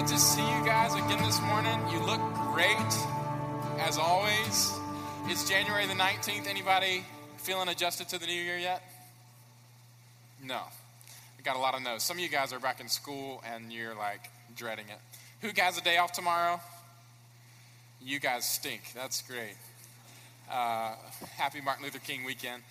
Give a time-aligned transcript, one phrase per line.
[0.00, 1.78] good to see you guys again this morning.
[1.90, 2.22] You look
[2.54, 2.74] great,
[3.80, 4.72] as always.
[5.26, 6.46] It's January the 19th.
[6.46, 7.04] Anybody
[7.36, 8.82] feeling adjusted to the new year yet?
[10.42, 10.54] No.
[10.56, 12.02] I got a lot of no's.
[12.02, 14.98] Some of you guys are back in school and you're like dreading it.
[15.42, 16.62] Who has a day off tomorrow?
[18.02, 18.92] You guys stink.
[18.94, 19.56] That's great.
[20.50, 20.94] Uh,
[21.36, 22.62] happy Martin Luther King weekend.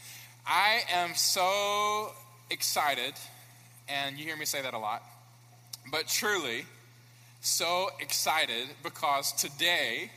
[0.47, 2.11] I am so
[2.49, 3.13] excited,
[3.87, 5.03] and you hear me say that a lot,
[5.91, 6.65] but truly
[7.41, 10.11] so excited because today,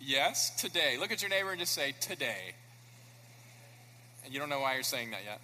[0.00, 2.54] yes, today, look at your neighbor and just say, today.
[4.24, 5.40] And you don't know why you're saying that yet.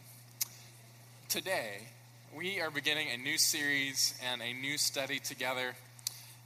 [1.29, 1.79] Today,
[2.37, 5.75] we are beginning a new series and a new study together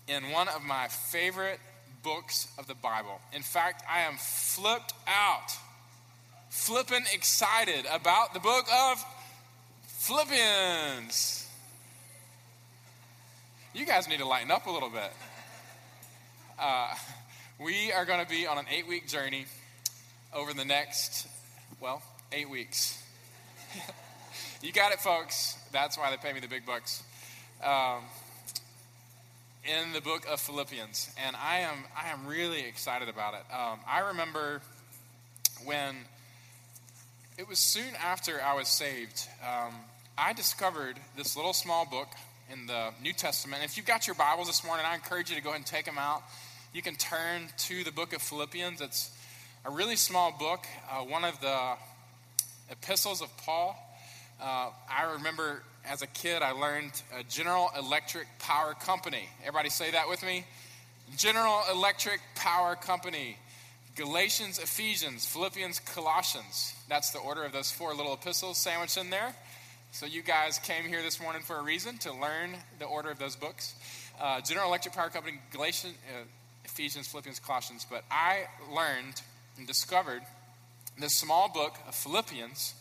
[0.08, 1.60] in one of my favorite
[2.02, 3.20] books of the Bible.
[3.33, 5.52] In fact, I am flipped out,
[6.50, 9.05] flipping excited about the book of
[9.86, 11.43] Philippians.
[13.74, 15.12] You guys need to lighten up a little bit.
[16.61, 16.94] Uh,
[17.58, 19.47] we are going to be on an eight week journey
[20.33, 21.27] over the next,
[21.81, 22.00] well,
[22.31, 23.03] eight weeks.
[24.62, 25.58] you got it, folks.
[25.72, 27.03] That's why they pay me the big bucks.
[27.64, 28.05] Um,
[29.64, 33.42] in the book of Philippians, and I am I am really excited about it.
[33.53, 34.61] Um, I remember
[35.64, 35.97] when
[37.36, 39.27] it was soon after I was saved.
[39.42, 39.75] Um,
[40.16, 42.06] I discovered this little small book
[42.53, 43.62] in the New Testament.
[43.64, 45.84] If you've got your Bibles this morning, I encourage you to go ahead and take
[45.84, 46.23] them out.
[46.73, 48.81] You can turn to the book of Philippians.
[48.81, 49.11] It's
[49.64, 51.75] a really small book, uh, one of the
[52.70, 53.77] epistles of Paul.
[54.41, 56.92] Uh, I remember as a kid, I learned
[57.28, 59.28] General Electric Power Company.
[59.42, 60.45] Everybody say that with me?
[61.17, 63.37] General Electric Power Company.
[63.97, 66.75] Galatians, Ephesians, Philippians, Colossians.
[66.89, 69.34] That's the order of those four little epistles sandwiched in there.
[69.95, 73.20] So you guys came here this morning for a reason to learn the order of
[73.20, 73.77] those books.
[74.20, 76.25] Uh, General Electric Power Company, Galatians, uh,
[76.64, 77.87] Ephesians, Philippians, Colossians.
[77.89, 79.22] But I learned
[79.56, 80.22] and discovered
[80.99, 82.75] this small book of Philippians,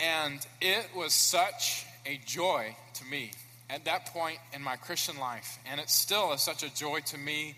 [0.00, 3.30] and it was such a joy to me
[3.70, 5.60] at that point in my Christian life.
[5.64, 7.54] And it still is such a joy to me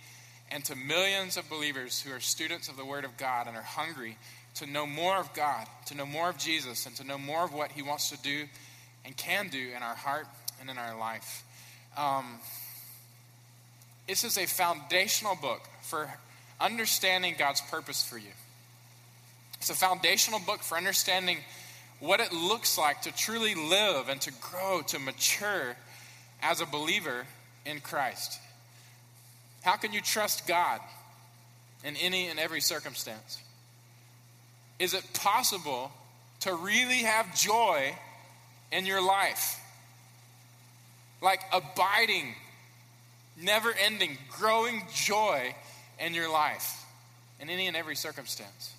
[0.50, 3.62] and to millions of believers who are students of the Word of God and are
[3.62, 4.18] hungry
[4.56, 7.52] to know more of God, to know more of Jesus, and to know more of
[7.52, 8.44] what He wants to do
[9.04, 10.26] and can do in our heart
[10.60, 11.44] and in our life.
[11.96, 12.38] Um,
[14.06, 16.12] this is a foundational book for
[16.60, 18.30] understanding God's purpose for you.
[19.58, 21.38] It's a foundational book for understanding
[22.00, 25.76] what it looks like to truly live and to grow, to mature
[26.42, 27.24] as a believer
[27.64, 28.40] in Christ.
[29.62, 30.80] How can you trust God
[31.84, 33.40] in any and every circumstance?
[34.82, 35.92] Is it possible
[36.40, 37.94] to really have joy
[38.72, 39.60] in your life?
[41.20, 42.34] Like abiding,
[43.40, 45.54] never ending, growing joy
[46.00, 46.84] in your life
[47.38, 48.74] in any and every circumstance.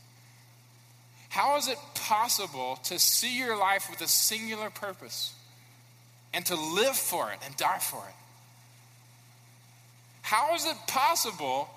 [1.29, 5.33] How is it possible to see your life with a singular purpose
[6.33, 8.15] and to live for it and die for it?
[10.21, 11.69] How is it possible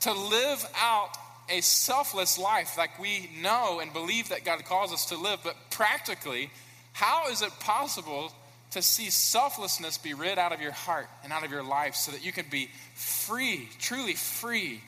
[0.00, 1.18] to live out
[1.50, 5.56] a selfless life like we know and believe that God calls us to live, but
[5.70, 6.50] practically,
[6.92, 8.32] how is it possible
[8.72, 12.12] to see selflessness be rid out of your heart and out of your life so
[12.12, 14.82] that you can be free, truly free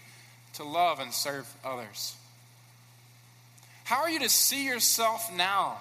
[0.55, 2.15] to love and serve others?
[3.85, 5.79] How are you to see yourself now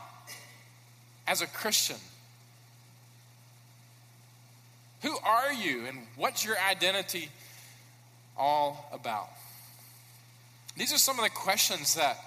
[1.27, 1.97] as a Christian?
[5.01, 7.29] Who are you and what's your identity
[8.37, 9.29] all about?
[10.77, 12.17] These are some of the questions that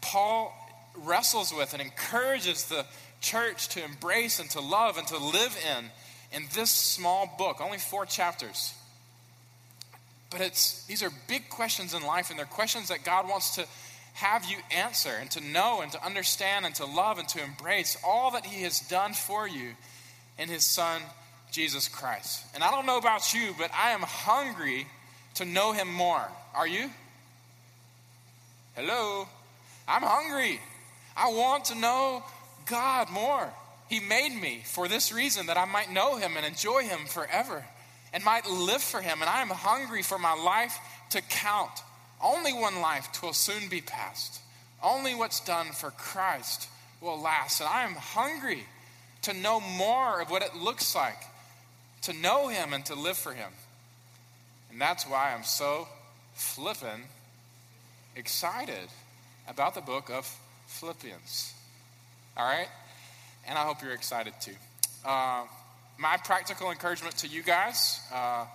[0.00, 0.52] Paul
[0.96, 2.84] wrestles with and encourages the
[3.20, 5.90] church to embrace and to love and to live in
[6.32, 8.74] in this small book, only four chapters.
[10.30, 13.66] But it's these are big questions in life, and they're questions that God wants to
[14.14, 17.96] have you answer and to know and to understand and to love and to embrace
[18.04, 19.70] all that He has done for you
[20.38, 21.02] in His Son,
[21.52, 22.44] Jesus Christ.
[22.54, 24.86] And I don't know about you, but I am hungry
[25.36, 26.26] to know Him more.
[26.54, 26.90] Are you?
[28.74, 29.28] Hello?
[29.86, 30.60] I'm hungry.
[31.16, 32.24] I want to know
[32.66, 33.52] God more.
[33.88, 37.64] He made me for this reason that I might know Him and enjoy Him forever
[38.12, 39.20] and might live for Him.
[39.20, 40.76] And I am hungry for my life
[41.10, 41.70] to count
[42.24, 44.40] only one life will soon be past.
[44.82, 46.68] Only what's done for Christ
[47.00, 47.60] will last.
[47.60, 48.64] And I am hungry
[49.22, 51.22] to know more of what it looks like
[52.02, 53.50] to know Him and to live for Him.
[54.70, 55.86] And that's why I'm so
[56.34, 57.04] flippin'
[58.16, 58.88] excited
[59.48, 60.26] about the book of
[60.66, 61.52] Philippians.
[62.36, 62.68] All right?
[63.46, 64.54] And I hope you're excited too.
[65.04, 65.44] Uh,
[65.98, 68.46] my practical encouragement to you guys uh,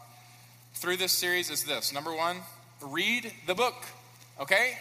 [0.76, 2.38] through this series is this number one,
[2.82, 3.76] read the book,
[4.40, 4.78] okay?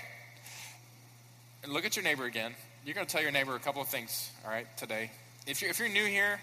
[1.63, 2.55] And look at your neighbor again.
[2.85, 5.11] You're going to tell your neighbor a couple of things, all right, today.
[5.47, 6.41] If you're, if you're new here,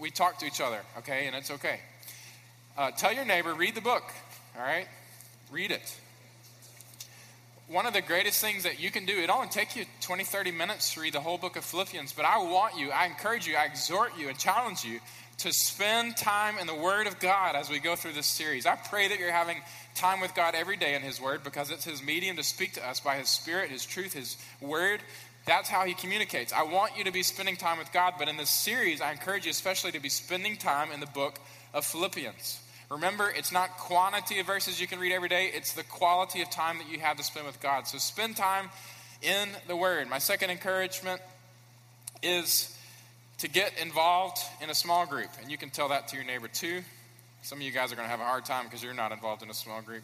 [0.00, 1.80] we talk to each other, okay, and it's okay.
[2.76, 4.04] Uh, tell your neighbor, read the book,
[4.56, 4.86] all right?
[5.50, 5.94] Read it.
[7.72, 10.50] One of the greatest things that you can do, it only take you 20, 30
[10.50, 13.56] minutes to read the whole book of Philippians, but I want you, I encourage you,
[13.56, 15.00] I exhort you, and challenge you
[15.38, 18.66] to spend time in the Word of God as we go through this series.
[18.66, 19.56] I pray that you're having
[19.94, 22.86] time with God every day in His Word because it's His medium to speak to
[22.86, 25.00] us by His Spirit, His truth, His Word.
[25.46, 26.52] That's how He communicates.
[26.52, 29.46] I want you to be spending time with God, but in this series, I encourage
[29.46, 31.38] you especially to be spending time in the book
[31.72, 32.61] of Philippians.
[32.92, 36.50] Remember, it's not quantity of verses you can read every day, it's the quality of
[36.50, 37.88] time that you have to spend with God.
[37.88, 38.68] So spend time
[39.22, 40.10] in the Word.
[40.10, 41.22] My second encouragement
[42.22, 42.76] is
[43.38, 45.30] to get involved in a small group.
[45.40, 46.82] And you can tell that to your neighbor too.
[47.40, 49.42] Some of you guys are going to have a hard time because you're not involved
[49.42, 50.02] in a small group.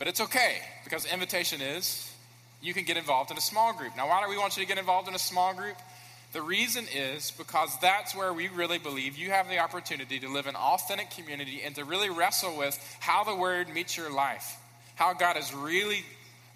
[0.00, 2.12] But it's okay because the invitation is
[2.60, 3.96] you can get involved in a small group.
[3.96, 5.76] Now, why do we want you to get involved in a small group?
[6.34, 10.48] The reason is because that's where we really believe you have the opportunity to live
[10.48, 14.56] an authentic community and to really wrestle with how the Word meets your life,
[14.96, 16.02] how God is really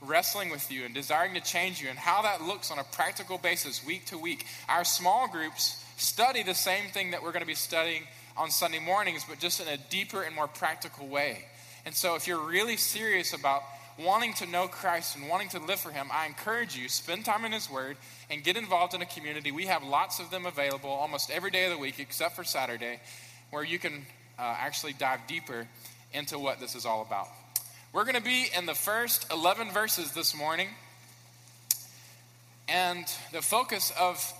[0.02, 3.38] wrestling with you and desiring to change you, and how that looks on a practical
[3.38, 4.46] basis week to week.
[4.68, 8.02] Our small groups study the same thing that we're going to be studying
[8.36, 11.44] on Sunday mornings, but just in a deeper and more practical way.
[11.86, 13.62] And so, if you're really serious about
[13.98, 17.44] wanting to know Christ and wanting to live for Him, I encourage you spend time
[17.44, 17.96] in His Word
[18.30, 19.50] and get involved in a community.
[19.50, 23.00] We have lots of them available almost every day of the week, except for Saturday,
[23.50, 24.06] where you can
[24.38, 25.66] uh, actually dive deeper
[26.12, 27.28] into what this is all about.
[27.92, 30.68] We're going to be in the first 11 verses this morning.
[32.68, 34.32] And the focus of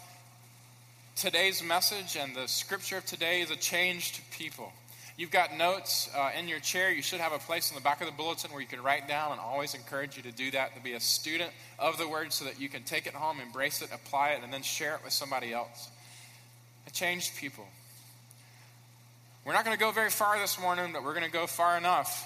[1.17, 4.73] today's message and the scripture of today is a changed people.
[5.19, 6.93] You've got notes uh, in your chair.
[6.93, 9.09] You should have a place in the back of the bulletin where you can write
[9.09, 12.33] down, and always encourage you to do that, to be a student of the word
[12.33, 15.01] so that you can take it home, embrace it, apply it, and then share it
[15.03, 15.89] with somebody else.
[16.87, 17.67] A changed people.
[19.45, 21.77] We're not going to go very far this morning, but we're going to go far
[21.77, 22.25] enough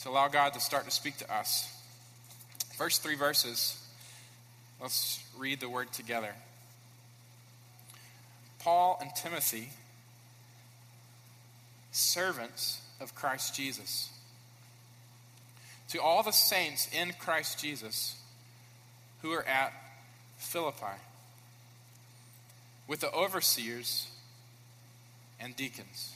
[0.00, 1.66] to allow God to start to speak to us.
[2.76, 3.82] First three verses,
[4.82, 6.34] let's read the word together.
[8.58, 9.70] Paul and Timothy,
[11.94, 14.10] servants of Christ Jesus.
[15.88, 18.16] To all the saints in Christ Jesus
[19.22, 19.72] who are at
[20.36, 21.00] Philippi,
[22.86, 24.08] with the overseers
[25.40, 26.14] and deacons.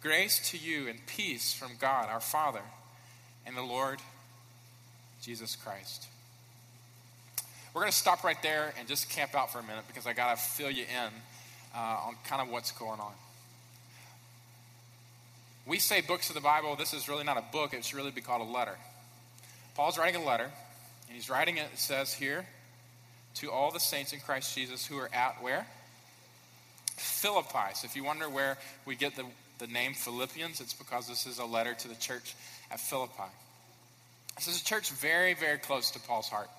[0.00, 2.62] Grace to you and peace from God our Father
[3.46, 4.00] and the Lord
[5.20, 6.06] Jesus Christ.
[7.74, 10.12] We're going to stop right there and just camp out for a minute because I
[10.12, 11.10] got to fill you in
[11.74, 13.12] uh, on kind of what's going on.
[15.66, 16.76] We say books of the Bible.
[16.76, 18.76] This is really not a book, it should really be called a letter.
[19.74, 22.44] Paul's writing a letter, and he's writing it, it says here,
[23.36, 25.66] to all the saints in Christ Jesus who are at where?
[26.96, 27.74] Philippi.
[27.74, 29.24] So if you wonder where we get the
[29.62, 32.34] the name Philippians, it's because this is a letter to the church
[32.72, 33.30] at Philippi.
[34.36, 36.50] This is a church very, very close to Paul's heart.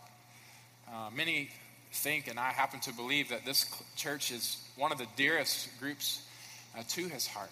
[0.88, 1.50] Uh, many
[1.91, 3.65] think, and I happen to believe, that this
[3.97, 6.25] church is one of the dearest groups
[6.77, 7.51] uh, to his heart.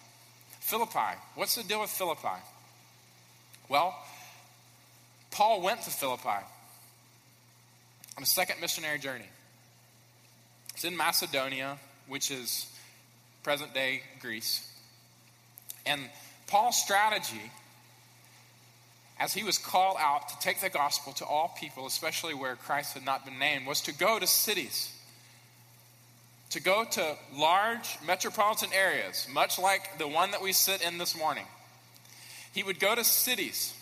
[0.72, 1.18] Philippi.
[1.34, 2.40] What's the deal with Philippi?
[3.68, 3.94] Well,
[5.30, 6.46] Paul went to Philippi
[8.16, 9.28] on a second missionary journey.
[10.72, 11.76] It's in Macedonia,
[12.08, 12.66] which is
[13.42, 14.66] present day Greece.
[15.84, 16.00] And
[16.46, 17.50] Paul's strategy,
[19.20, 22.94] as he was called out to take the gospel to all people, especially where Christ
[22.94, 24.90] had not been named, was to go to cities,
[26.52, 31.16] to go to large metropolitan areas, much like the one that we sit in this
[31.16, 31.44] morning.
[32.52, 33.74] He would go to cities,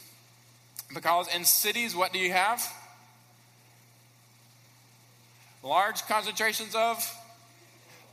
[0.94, 2.62] because in cities, what do you have?
[5.62, 6.96] Large concentrations of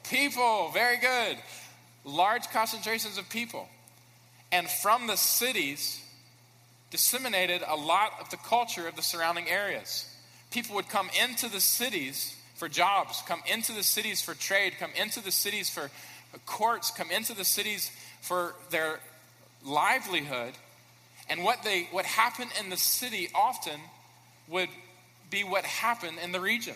[0.10, 0.70] people.
[0.74, 1.38] Very good.
[2.04, 3.70] Large concentrations of people
[4.52, 6.02] and from the cities
[6.90, 10.10] disseminated a lot of the culture of the surrounding areas.
[10.52, 14.92] People would come into the cities for jobs, come into the cities for trade, come
[15.00, 15.90] into the cities for
[16.46, 19.00] courts, come into the cities for their
[19.64, 20.54] livelihood.
[21.30, 23.80] And what they what happened in the city often
[24.48, 24.70] would
[25.30, 26.76] be what happened in the region.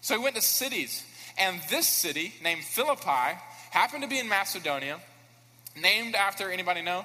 [0.00, 1.04] So he went to cities,
[1.38, 3.38] and this city named Philippi
[3.70, 4.98] happened to be in Macedonia
[5.80, 7.04] named after anybody know?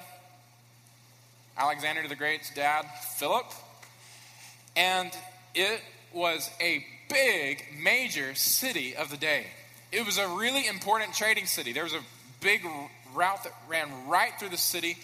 [1.56, 3.46] Alexander the Great's dad, Philip.
[4.74, 5.10] And
[5.54, 5.80] it
[6.14, 9.46] was a big, major city of the day.
[9.90, 11.72] It was a really important trading city.
[11.72, 12.00] There was a
[12.40, 12.66] big
[13.14, 14.96] route that ran right through the city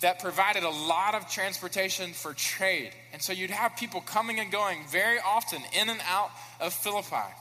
[0.00, 2.90] that provided a lot of transportation for trade.
[3.12, 6.30] And so you'd have people coming and going very often in and out
[6.60, 7.32] of Philippi.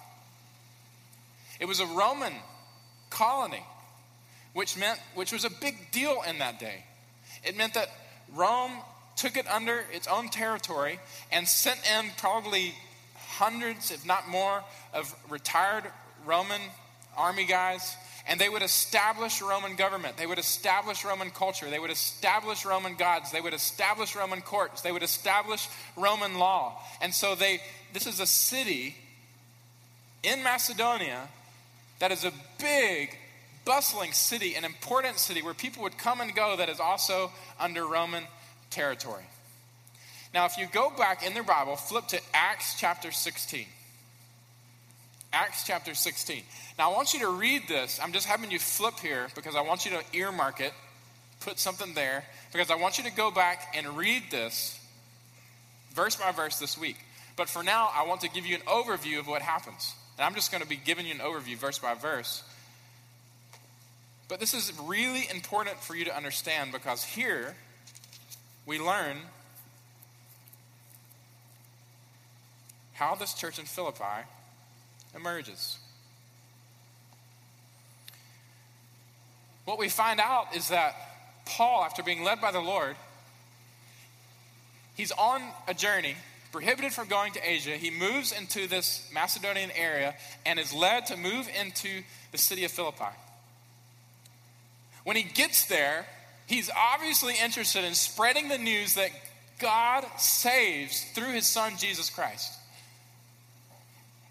[1.59, 2.33] It was a Roman
[3.09, 3.63] colony,
[4.53, 6.85] which meant which was a big deal in that day.
[7.43, 7.89] It meant that
[8.33, 8.71] Rome
[9.17, 10.99] took it under its own territory
[11.31, 12.73] and sent in probably
[13.37, 14.63] hundreds, if not more,
[14.93, 15.83] of retired
[16.25, 16.61] Roman
[17.17, 17.95] army guys
[18.27, 20.17] and they would establish Roman government.
[20.17, 21.69] They would establish Roman culture.
[21.69, 23.31] They would establish Roman gods.
[23.31, 24.81] They would establish Roman courts.
[24.81, 26.81] They would establish Roman law.
[27.01, 27.61] And so they
[27.93, 28.95] this is a city
[30.23, 31.27] in Macedonia
[31.99, 33.15] that is a big
[33.63, 37.85] bustling city, an important city where people would come and go that is also under
[37.85, 38.23] Roman
[38.69, 39.23] territory.
[40.35, 43.65] Now, if you go back in the Bible, flip to Acts chapter 16.
[45.31, 46.43] Acts chapter 16.
[46.77, 48.01] Now, I want you to read this.
[48.03, 50.73] I'm just having you flip here because I want you to earmark it,
[51.39, 54.77] put something there, because I want you to go back and read this
[55.93, 56.97] verse by verse this week.
[57.37, 59.95] But for now, I want to give you an overview of what happens.
[60.17, 62.43] And I'm just going to be giving you an overview verse by verse.
[64.27, 67.55] But this is really important for you to understand because here
[68.65, 69.15] we learn
[72.95, 74.25] how this church in Philippi
[75.15, 75.77] emerges.
[79.65, 80.95] What we find out is that
[81.45, 82.95] Paul, after being led by the Lord,
[84.95, 86.15] he's on a journey,
[86.51, 87.71] prohibited from going to Asia.
[87.71, 92.71] He moves into this Macedonian area and is led to move into the city of
[92.71, 93.13] Philippi.
[95.03, 96.05] When he gets there,
[96.47, 99.11] he's obviously interested in spreading the news that
[99.59, 102.54] God saves through his son Jesus Christ.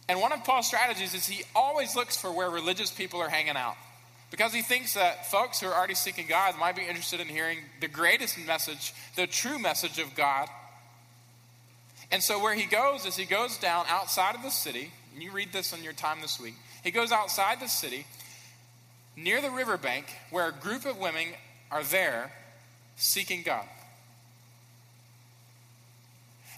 [0.09, 3.57] And one of Paul's strategies is he always looks for where religious people are hanging
[3.57, 3.77] out.
[4.31, 7.59] Because he thinks that folks who are already seeking God might be interested in hearing
[7.81, 10.49] the greatest message, the true message of God.
[12.11, 15.31] And so, where he goes is he goes down outside of the city, and you
[15.31, 16.55] read this on your time this week.
[16.83, 18.07] He goes outside the city,
[19.17, 21.29] near the riverbank, where a group of women
[21.71, 22.33] are there
[22.97, 23.67] seeking God.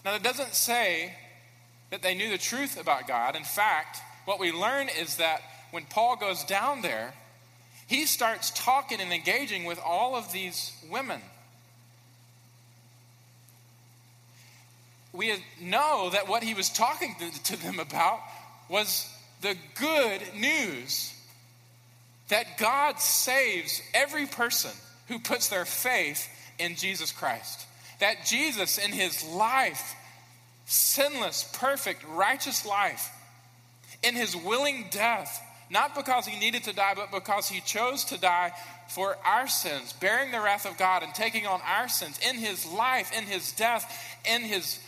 [0.03, 1.13] Now, that doesn't say
[1.89, 3.35] that they knew the truth about God.
[3.35, 5.41] In fact, what we learn is that
[5.71, 7.13] when Paul goes down there,
[7.87, 11.21] he starts talking and engaging with all of these women.
[15.13, 17.15] We know that what he was talking
[17.45, 18.19] to them about
[18.69, 19.09] was
[19.41, 21.13] the good news
[22.27, 24.71] that God saves every person
[25.07, 26.27] who puts their faith
[26.59, 27.65] in Jesus Christ.
[27.99, 29.95] That Jesus, in his life,
[30.67, 33.09] sinless, perfect, righteous life,
[34.03, 38.19] in his willing death, not because he needed to die, but because he chose to
[38.19, 38.51] die
[38.89, 42.65] for our sins, bearing the wrath of God and taking on our sins in his
[42.65, 44.79] life, in his death, in his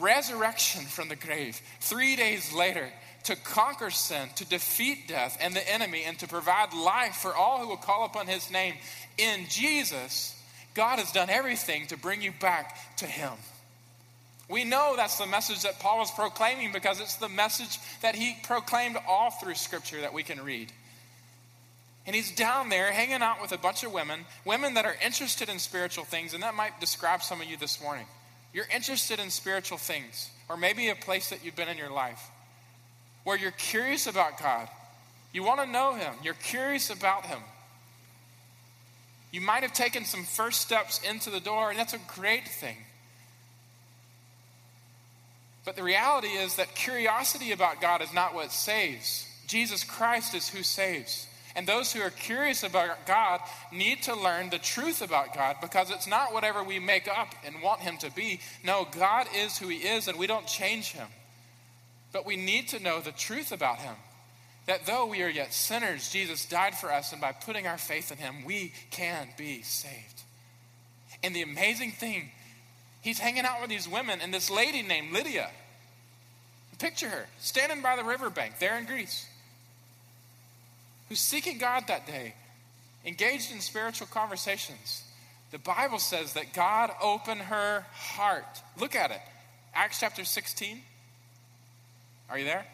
[0.00, 1.60] resurrection from the grave.
[1.80, 2.88] Three days later,
[3.24, 7.58] to conquer sin, to defeat death and the enemy, and to provide life for all
[7.58, 8.74] who will call upon his name.
[9.18, 10.40] In Jesus,
[10.74, 13.32] God has done everything to bring you back to him.
[14.48, 18.36] We know that's the message that Paul was proclaiming because it's the message that he
[18.44, 20.72] proclaimed all through Scripture that we can read.
[22.06, 25.48] And he's down there hanging out with a bunch of women, women that are interested
[25.48, 28.06] in spiritual things, and that might describe some of you this morning.
[28.52, 32.30] You're interested in spiritual things, or maybe a place that you've been in your life
[33.24, 34.68] where you're curious about God.
[35.32, 37.40] You want to know Him, you're curious about Him.
[39.32, 42.76] You might have taken some first steps into the door, and that's a great thing.
[45.66, 49.28] But the reality is that curiosity about God is not what saves.
[49.48, 51.26] Jesus Christ is who saves.
[51.56, 53.40] And those who are curious about God
[53.72, 57.62] need to learn the truth about God because it's not whatever we make up and
[57.62, 58.40] want Him to be.
[58.62, 61.08] No, God is who He is and we don't change Him.
[62.12, 63.96] But we need to know the truth about Him.
[64.66, 68.10] That though we are yet sinners, Jesus died for us, and by putting our faith
[68.12, 70.22] in Him, we can be saved.
[71.22, 72.30] And the amazing thing
[73.06, 75.48] he's hanging out with these women and this lady named Lydia.
[76.78, 79.26] Picture her standing by the riverbank there in Greece,
[81.08, 82.34] who's seeking God that day,
[83.06, 85.02] engaged in spiritual conversations.
[85.52, 88.60] The Bible says that God opened her heart.
[88.78, 89.20] Look at it.
[89.72, 90.82] Acts chapter 16.
[92.28, 92.66] Are you there?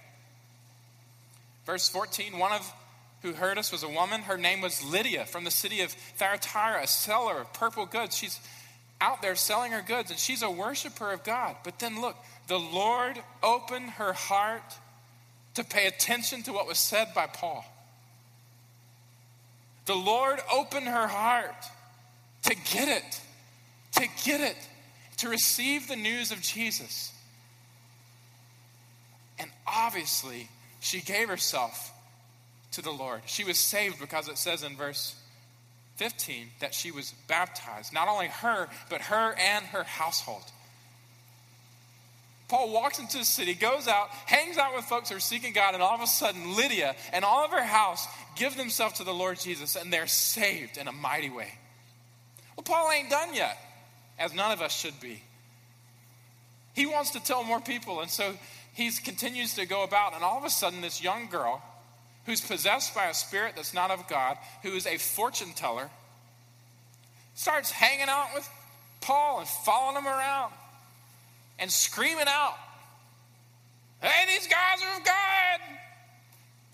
[1.67, 2.75] Verse 14 One of
[3.21, 4.23] who heard us was a woman.
[4.23, 8.17] Her name was Lydia from the city of Thyatira, a seller of purple goods.
[8.17, 8.41] She's
[9.03, 11.57] out there selling her goods, and she's a worshiper of God.
[11.65, 12.17] But then look,
[12.47, 14.63] the Lord opened her heart
[15.55, 17.65] to pay attention to what was said by Paul.
[19.87, 21.65] The Lord opened her heart
[22.45, 23.21] to get it,
[23.97, 24.57] to get it,
[25.19, 27.13] to receive the news of Jesus.
[29.41, 31.93] And obviously, she gave herself
[32.73, 33.23] to the Lord.
[33.27, 35.17] She was saved because it says in verse
[36.03, 37.93] 15 that she was baptized.
[37.95, 40.43] Not only her, but her and her household.
[42.49, 45.75] Paul walks into the city, goes out, hangs out with folks who are seeking God,
[45.75, 49.15] and all of a sudden, Lydia and all of her house give themselves to the
[49.15, 51.55] Lord Jesus, and they're saved in a mighty way.
[52.57, 53.57] Well, Paul ain't done yet,
[54.19, 55.23] as none of us should be.
[56.75, 58.35] He wants to tell more people, and so
[58.75, 61.63] he continues to go about, and all of a sudden, this young girl
[62.27, 65.91] who's possessed by a spirit that's not of God, who is a fortune teller,
[67.35, 68.49] starts hanging out with
[69.01, 70.53] Paul and following him around
[71.59, 72.55] and screaming out,
[74.01, 75.61] Hey, these guys are of God!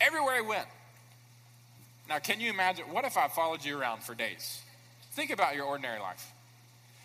[0.01, 0.67] Everywhere he went.
[2.09, 2.87] Now, can you imagine?
[2.91, 4.63] What if I followed you around for days?
[5.13, 6.33] Think about your ordinary life.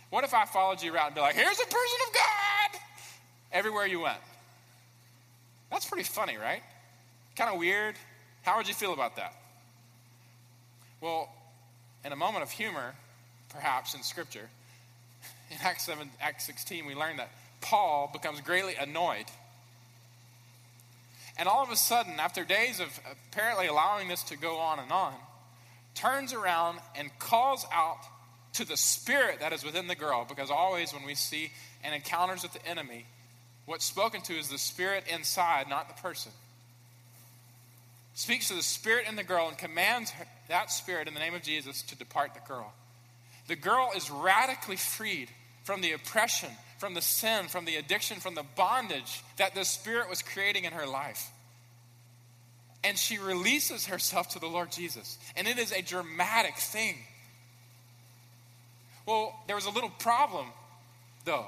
[0.10, 2.82] What if I followed you around and be like, here's a person of God
[3.52, 4.20] everywhere you went?
[5.72, 6.62] That's pretty funny, right?
[7.36, 7.96] Kind of weird.
[8.44, 9.34] How would you feel about that?
[11.02, 11.30] Well,
[12.06, 12.94] in a moment of humor,
[13.50, 14.50] perhaps in Scripture,
[15.50, 17.30] in Acts 7, Acts 16, we learn that
[17.62, 19.26] Paul becomes greatly annoyed.
[21.38, 22.88] And all of a sudden, after days of
[23.32, 25.14] apparently allowing this to go on and on,
[25.96, 28.00] turns around and calls out
[28.54, 31.52] to the spirit that is within the girl, because always when we see
[31.84, 33.06] and encounters with the enemy,
[33.66, 36.32] what's spoken to is the spirit inside, not the person.
[38.16, 40.14] Speaks to the spirit in the girl and commands
[40.48, 42.74] that spirit in the name of Jesus to depart the girl.
[43.48, 45.30] The girl is radically freed
[45.64, 50.10] from the oppression, from the sin, from the addiction, from the bondage that the Spirit
[50.10, 51.30] was creating in her life.
[52.84, 55.18] And she releases herself to the Lord Jesus.
[55.36, 56.98] And it is a dramatic thing.
[59.06, 60.48] Well, there was a little problem,
[61.26, 61.48] though.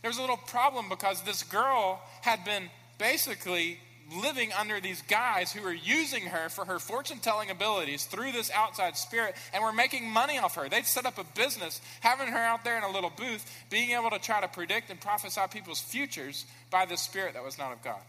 [0.00, 3.78] There was a little problem because this girl had been basically
[4.22, 8.50] living under these guys who were using her for her fortune telling abilities through this
[8.50, 10.68] outside spirit and were making money off her.
[10.68, 14.10] They'd set up a business, having her out there in a little booth, being able
[14.10, 17.82] to try to predict and prophesy people's futures by this spirit that was not of
[17.82, 18.00] God.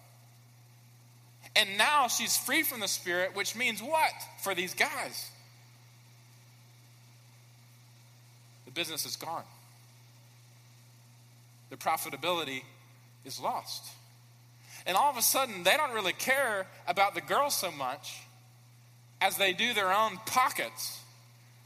[1.56, 5.29] And now she's free from the spirit, which means what for these guys?
[8.65, 9.43] The business is gone,
[11.69, 12.63] the profitability
[13.25, 13.84] is lost.
[14.86, 18.19] And all of a sudden, they don't really care about the girl so much
[19.22, 21.00] as they do their own pockets.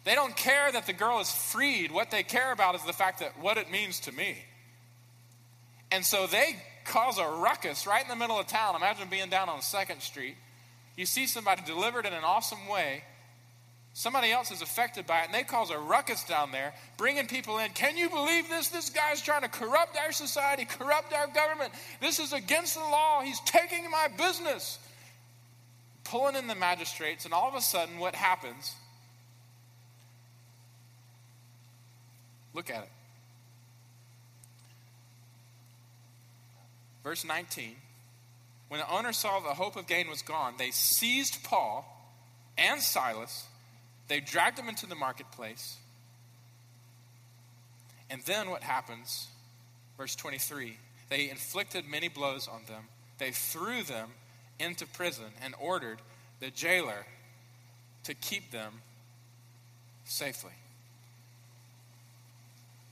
[0.03, 1.91] They don't care that the girl is freed.
[1.91, 4.37] What they care about is the fact that what it means to me.
[5.91, 8.75] And so they cause a ruckus right in the middle of town.
[8.75, 10.35] Imagine being down on 2nd Street.
[10.95, 13.03] You see somebody delivered in an awesome way,
[13.97, 17.57] Somebody else is affected by it, and they cause a ruckus down there, bringing people
[17.57, 17.71] in.
[17.71, 18.67] Can you believe this?
[18.67, 21.73] This guy's trying to corrupt our society, corrupt our government.
[21.99, 23.21] This is against the law.
[23.21, 24.77] He's taking my business.
[26.03, 28.75] Pulling in the magistrates, and all of a sudden, what happens?
[32.53, 32.91] Look at it.
[37.03, 37.75] Verse 19.
[38.67, 42.13] When the owner saw the hope of gain was gone, they seized Paul
[42.59, 43.46] and Silas
[44.07, 45.77] they dragged them into the marketplace.
[48.09, 49.27] And then what happens?
[49.97, 50.77] Verse 23
[51.09, 52.83] they inflicted many blows on them.
[53.17, 54.09] They threw them
[54.59, 55.99] into prison and ordered
[56.39, 57.05] the jailer
[58.03, 58.81] to keep them
[60.05, 60.51] safely.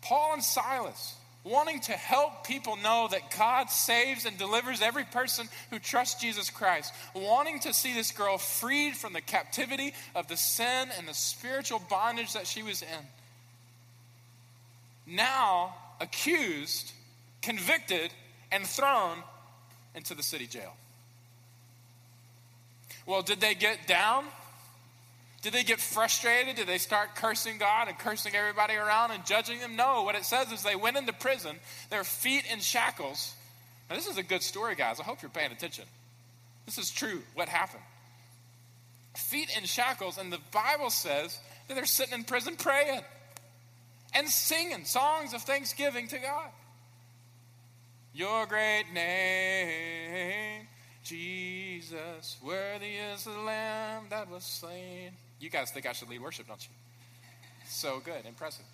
[0.01, 5.47] Paul and Silas wanting to help people know that God saves and delivers every person
[5.69, 10.35] who trusts Jesus Christ, wanting to see this girl freed from the captivity of the
[10.35, 13.07] sin and the spiritual bondage that she was in.
[15.15, 16.91] Now accused,
[17.43, 18.11] convicted,
[18.51, 19.17] and thrown
[19.93, 20.75] into the city jail.
[23.05, 24.25] Well, did they get down?
[25.45, 26.55] Did they get frustrated?
[26.55, 29.75] Did they start cursing God and cursing everybody around and judging them?
[29.75, 30.01] No.
[30.01, 31.57] What it says is they went into prison,
[31.91, 33.31] their feet in shackles.
[33.87, 34.99] Now, this is a good story, guys.
[34.99, 35.85] I hope you're paying attention.
[36.65, 37.83] This is true, what happened.
[39.15, 43.01] Feet in shackles, and the Bible says that they're sitting in prison praying
[44.15, 46.49] and singing songs of thanksgiving to God.
[48.15, 50.65] Your great name,
[51.03, 55.11] Jesus, worthy is the Lamb that was slain.
[55.39, 56.73] You guys think I should lead worship, don't you?
[57.67, 58.65] So good, impressive.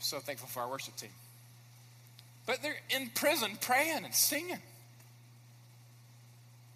[0.00, 1.10] So thankful for our worship team.
[2.46, 4.60] But they're in prison praying and singing.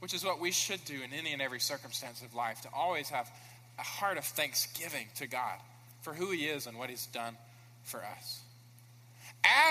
[0.00, 3.10] which is what we should do in any and every circumstance of life, to always
[3.10, 3.30] have
[3.78, 5.58] a heart of thanksgiving to God
[6.02, 7.36] for who He is and what He's done
[7.84, 8.40] for us.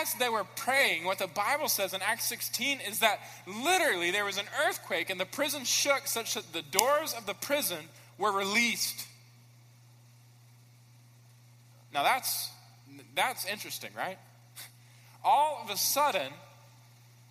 [0.01, 4.25] As they were praying, what the Bible says in Acts 16 is that literally there
[4.25, 7.77] was an earthquake and the prison shook such that the doors of the prison
[8.19, 9.07] were released.
[11.93, 12.51] Now that's
[13.15, 14.19] that's interesting, right?
[15.23, 16.31] All of a sudden,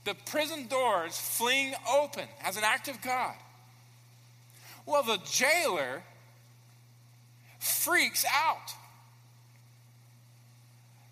[0.05, 3.35] the prison doors fling open as an act of God.
[4.87, 6.03] Well, the jailer
[7.59, 8.72] freaks out.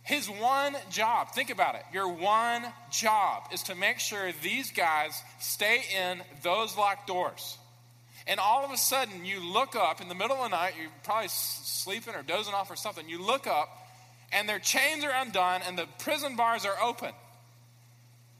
[0.02, 5.20] His one job, think about it, your one job is to make sure these guys
[5.40, 7.58] stay in those locked doors.
[8.26, 10.90] And all of a sudden, you look up in the middle of the night, you're
[11.04, 13.08] probably sleeping or dozing off or something.
[13.08, 13.68] You look up,
[14.32, 17.12] and their chains are undone, and the prison bars are open.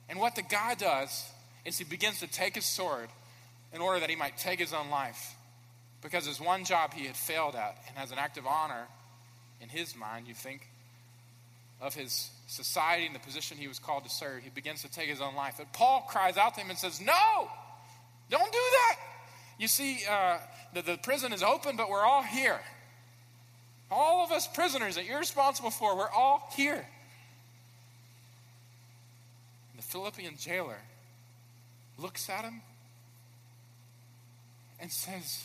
[0.08, 1.30] And what the guy does
[1.64, 3.08] is he begins to take his sword
[3.72, 5.34] in order that he might take his own life.
[6.02, 8.86] Because his one job he had failed at, and as an act of honor,
[9.60, 10.68] in his mind, you think,
[11.80, 15.08] of his society and the position he was called to serve, he begins to take
[15.08, 15.54] his own life.
[15.58, 17.48] But Paul cries out to him and says, No,
[18.30, 18.98] don't do that.
[19.58, 20.38] You see, uh,
[20.74, 22.60] the, the prison is open, but we're all here.
[23.90, 26.86] All of us prisoners that you're responsible for, we're all here.
[29.76, 30.78] The Philippian jailer
[31.98, 32.60] looks at him
[34.80, 35.44] and says,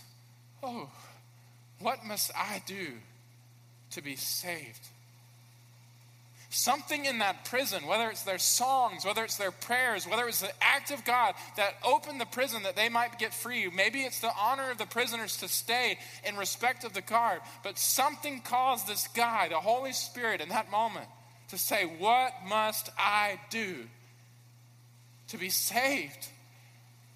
[0.63, 0.89] Oh,
[1.79, 2.87] what must I do
[3.91, 4.87] to be saved?
[6.53, 10.51] Something in that prison, whether it's their songs, whether it's their prayers, whether it's the
[10.61, 13.69] act of God that opened the prison that they might get free.
[13.73, 17.39] Maybe it's the honor of the prisoners to stay in respect of the guard.
[17.63, 21.07] But something caused this guy, the Holy Spirit, in that moment
[21.51, 23.87] to say, What must I do
[25.29, 26.27] to be saved?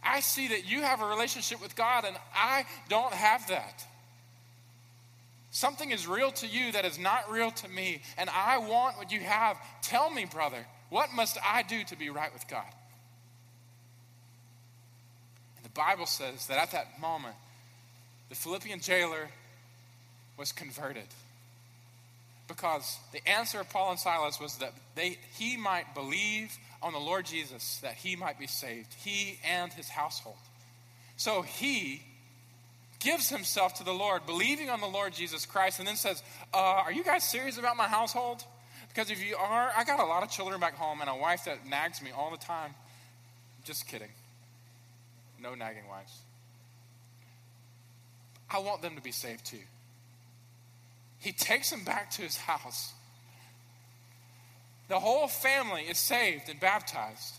[0.02, 3.86] I see that you have a relationship with God and I don't have that.
[5.56, 9.10] Something is real to you that is not real to me, and I want what
[9.14, 9.56] you have.
[9.82, 12.66] Tell me, brother, what must I do to be right with God?
[15.56, 17.36] And the Bible says that at that moment,
[18.28, 19.30] the Philippian jailer
[20.38, 21.08] was converted.
[22.50, 27.00] Because the answer of Paul and Silas was that they, he might believe on the
[27.00, 30.36] Lord Jesus, that he might be saved, he and his household.
[31.16, 32.02] So he
[33.06, 36.58] gives himself to the Lord, believing on the Lord Jesus Christ, and then says, uh,
[36.58, 38.44] Are you guys serious about my household?
[38.90, 41.46] Because if you are, I got a lot of children back home and a wife
[41.46, 42.74] that nags me all the time.
[43.64, 44.10] Just kidding.
[45.40, 46.18] No nagging wives.
[48.50, 49.60] I want them to be saved too.
[51.20, 52.94] He takes them back to his house.
[54.88, 57.36] The whole family is saved and baptized.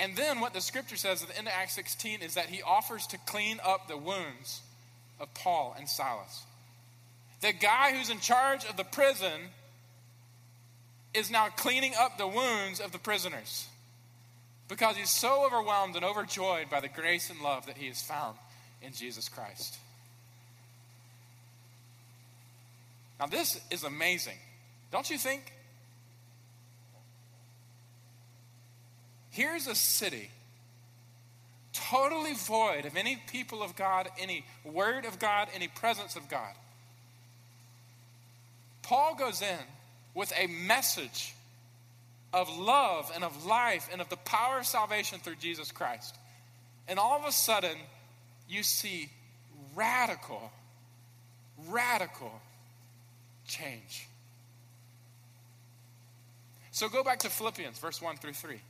[0.00, 2.62] And then what the scripture says at the end of Acts 16 is that he
[2.62, 4.60] offers to clean up the wounds
[5.20, 6.44] of Paul and Silas.
[7.40, 9.50] The guy who's in charge of the prison
[11.12, 13.68] is now cleaning up the wounds of the prisoners
[14.68, 18.36] because he's so overwhelmed and overjoyed by the grace and love that he has found
[18.82, 19.78] in Jesus Christ.
[23.20, 24.38] Now, this is amazing,
[24.90, 25.52] don't you think?
[29.34, 30.30] Here's a city
[31.72, 36.54] totally void of any people of God, any word of God, any presence of God.
[38.82, 39.58] Paul goes in
[40.14, 41.34] with a message
[42.32, 46.14] of love and of life and of the power of salvation through Jesus Christ.
[46.86, 47.76] And all of a sudden,
[48.48, 49.08] you see
[49.74, 50.52] radical,
[51.70, 52.40] radical
[53.48, 54.06] change.
[56.70, 58.60] So go back to Philippians, verse 1 through 3.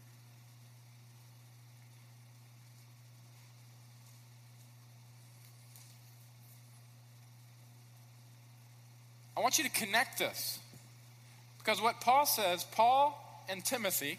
[9.36, 10.58] I want you to connect this.
[11.58, 14.18] Because what Paul says, Paul and Timothy,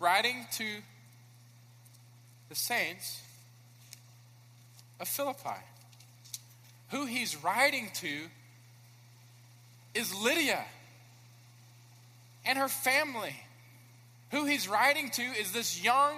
[0.00, 0.64] writing to
[2.48, 3.22] the saints
[5.00, 5.60] of Philippi,
[6.88, 8.22] who he's writing to
[9.94, 10.64] is Lydia
[12.44, 13.34] and her family.
[14.30, 16.12] Who he's writing to is this young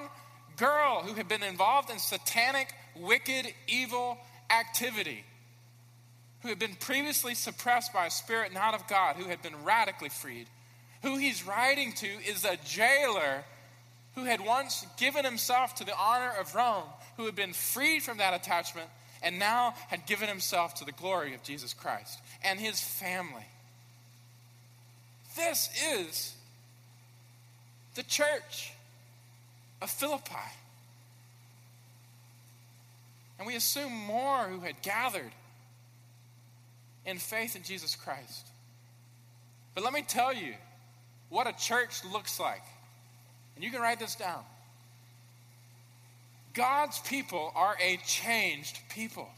[0.56, 4.18] girl who had been involved in satanic, wicked, evil
[4.50, 5.24] activity
[6.42, 10.08] who had been previously suppressed by a spirit not of God, who had been radically
[10.08, 10.46] freed.
[11.02, 13.44] Who he's writing to is a jailer
[14.14, 16.84] who had once given himself to the honor of Rome,
[17.16, 18.88] who had been freed from that attachment
[19.22, 23.44] and now had given himself to the glory of Jesus Christ and his family.
[25.36, 26.34] This is
[27.94, 28.72] the church
[29.80, 30.34] of Philippi.
[33.38, 35.32] And we assume more who had gathered
[37.06, 38.48] in faith in Jesus Christ.
[39.74, 40.54] But let me tell you
[41.28, 42.62] what a church looks like.
[43.54, 44.42] And you can write this down.
[46.52, 49.28] God's people are a changed people.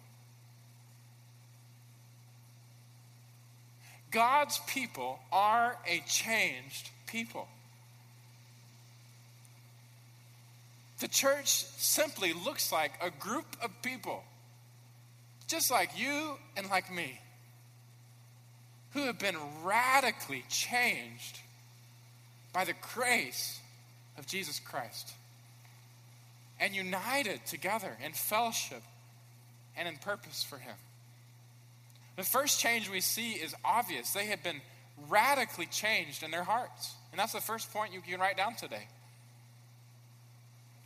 [4.10, 7.48] God's people are a changed people.
[11.00, 14.22] The church simply looks like a group of people,
[15.48, 17.18] just like you and like me,
[18.92, 21.38] who have been radically changed
[22.52, 23.60] by the grace
[24.18, 25.14] of Jesus Christ
[26.60, 28.82] and united together in fellowship
[29.76, 30.74] and in purpose for Him.
[32.16, 34.12] The first change we see is obvious.
[34.12, 34.60] They have been
[35.08, 36.94] radically changed in their hearts.
[37.10, 38.86] And that's the first point you can write down today.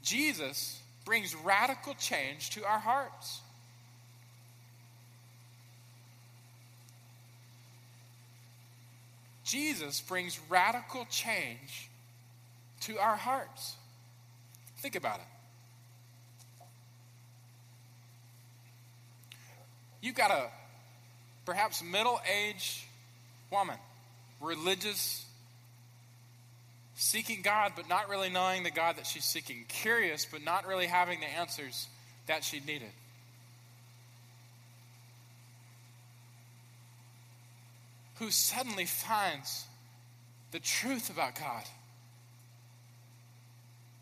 [0.02, 3.40] Jesus brings radical change to our hearts.
[9.46, 11.88] Jesus brings radical change
[12.80, 13.76] to our hearts.
[14.78, 15.26] Think about it.
[20.02, 20.48] You've got a
[21.44, 22.82] perhaps middle aged
[23.52, 23.76] woman,
[24.40, 25.24] religious,
[26.96, 30.87] seeking God, but not really knowing the God that she's seeking, curious, but not really
[30.87, 31.87] having the answers
[32.26, 32.90] that she needed.
[38.18, 39.66] Who suddenly finds
[40.50, 41.64] the truth about God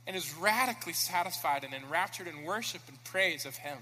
[0.07, 3.79] and is radically satisfied and enraptured in worship and praise of Him.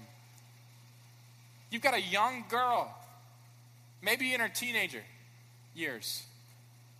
[1.69, 2.95] You've got a young girl
[4.01, 5.03] maybe in her teenager
[5.75, 6.23] years.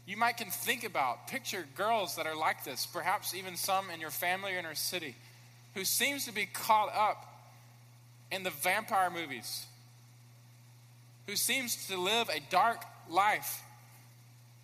[0.05, 4.01] You might can think about, picture girls that are like this, perhaps even some in
[4.01, 5.15] your family or in our city,
[5.75, 7.25] who seems to be caught up
[8.31, 9.65] in the vampire movies,
[11.27, 13.61] who seems to live a dark life,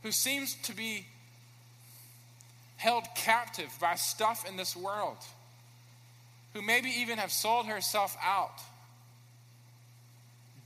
[0.03, 1.05] who seems to be
[2.77, 5.17] held captive by stuff in this world,
[6.53, 8.61] who maybe even have sold herself out.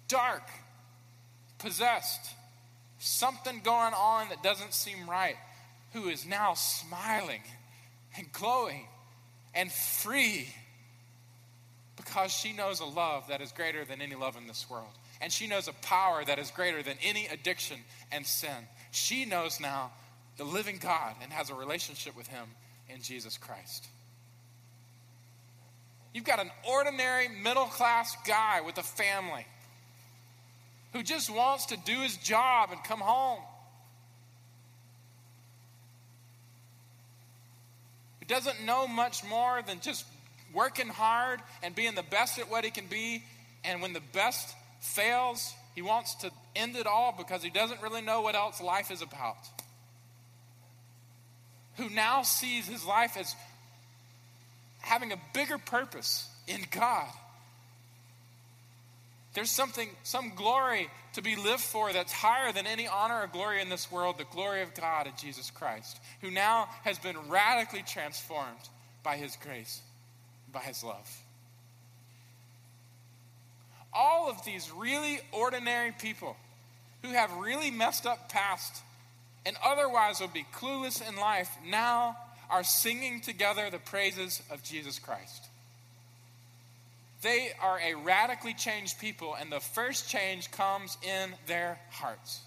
[0.08, 0.44] Dark
[1.58, 2.22] possessed,
[3.00, 5.36] something going on that doesn't seem right,
[5.94, 7.42] who is now smiling
[8.18, 8.88] and glowing
[9.56, 10.48] and free
[11.96, 14.92] because she knows a love that is greater than any love in this world.
[15.24, 17.78] And she knows a power that is greater than any addiction
[18.12, 18.68] and sin.
[18.92, 19.92] She knows now
[20.36, 22.46] the living God and has a relationship with Him
[22.90, 23.88] in Jesus Christ.
[26.14, 29.46] You've got an ordinary middle class guy with a family
[30.92, 33.40] who just wants to do his job and come home.
[38.20, 40.06] Who doesn't know much more than just
[40.54, 43.24] working hard and being the best at what he can be.
[43.64, 48.02] And when the best fails, he wants to end it all because he doesn't really
[48.02, 49.38] know what else life is about.
[51.78, 53.36] Who now sees his life as
[54.80, 57.10] having a bigger purpose in God
[59.34, 63.62] there's something, some glory to be lived for that's higher than any honor or glory
[63.62, 67.82] in this world, the glory of God in Jesus Christ, who now has been radically
[67.82, 68.70] transformed
[69.02, 69.82] by his grace,
[70.52, 71.10] by his love.
[73.96, 76.36] All of these really ordinary people
[77.02, 78.82] who have really messed up past
[79.46, 82.18] and otherwise would be clueless in life now
[82.50, 85.50] are singing together the praises of Jesus Christ.
[87.22, 92.42] They are a radically changed people, and the first change comes in their hearts.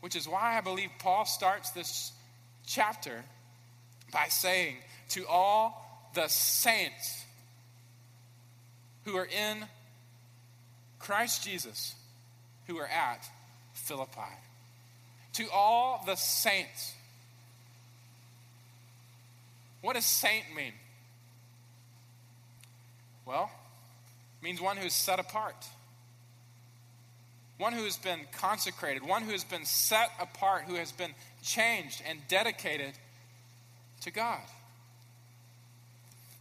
[0.00, 2.12] Which is why I believe Paul starts this
[2.66, 3.22] chapter
[4.12, 4.76] by saying,
[5.10, 7.24] To all the saints
[9.04, 9.66] who are in
[11.00, 11.94] Christ Jesus,
[12.66, 13.28] who are at
[13.72, 14.20] Philippi.
[15.34, 16.94] To all the saints.
[19.80, 20.72] What does saint mean?
[23.26, 23.50] Well,
[24.40, 25.66] it means one who is set apart.
[27.58, 31.10] One who has been consecrated, one who has been set apart, who has been
[31.42, 32.92] changed and dedicated
[34.02, 34.40] to God.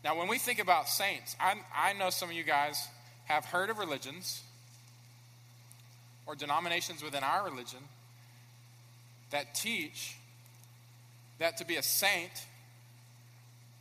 [0.04, 2.88] Now, when we think about saints, I, I know some of you guys
[3.26, 4.44] have heard of religions
[6.30, 7.80] or denominations within our religion
[9.32, 10.16] that teach
[11.40, 12.46] that to be a saint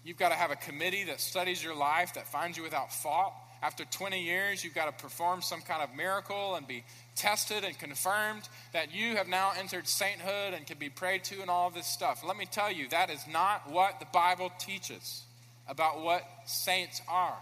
[0.09, 3.35] You've got to have a committee that studies your life, that finds you without fault.
[3.61, 6.83] After 20 years, you've got to perform some kind of miracle and be
[7.15, 11.51] tested and confirmed that you have now entered sainthood and can be prayed to and
[11.51, 12.23] all this stuff.
[12.27, 15.25] Let me tell you, that is not what the Bible teaches
[15.69, 17.37] about what saints are.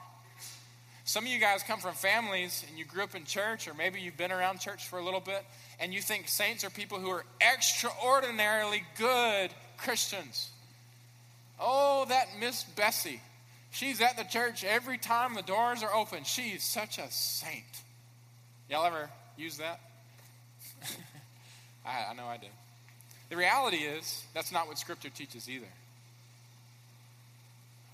[1.06, 4.00] Some of you guys come from families and you grew up in church, or maybe
[4.00, 5.44] you've been around church for a little bit,
[5.78, 10.50] and you think saints are people who are extraordinarily good Christians.
[11.60, 13.20] Oh, that Miss Bessie.
[13.70, 16.24] She's at the church every time the doors are open.
[16.24, 17.62] She's such a saint.
[18.68, 19.78] Y'all ever use that?
[21.86, 22.50] I, I know I did.
[23.30, 25.68] The reality is, that's not what Scripture teaches either.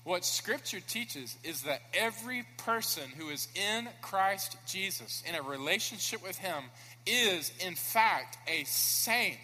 [0.03, 6.21] What Scripture teaches is that every person who is in Christ Jesus, in a relationship
[6.21, 6.63] with Him,
[7.05, 9.39] is in fact a saint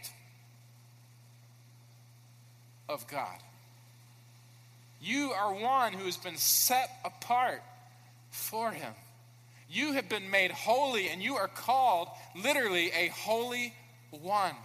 [2.90, 3.38] of God.
[5.02, 7.62] You are one who has been set apart
[8.32, 8.94] for Him.
[9.70, 13.74] You have been made holy, and you are called literally a holy
[14.12, 14.56] one.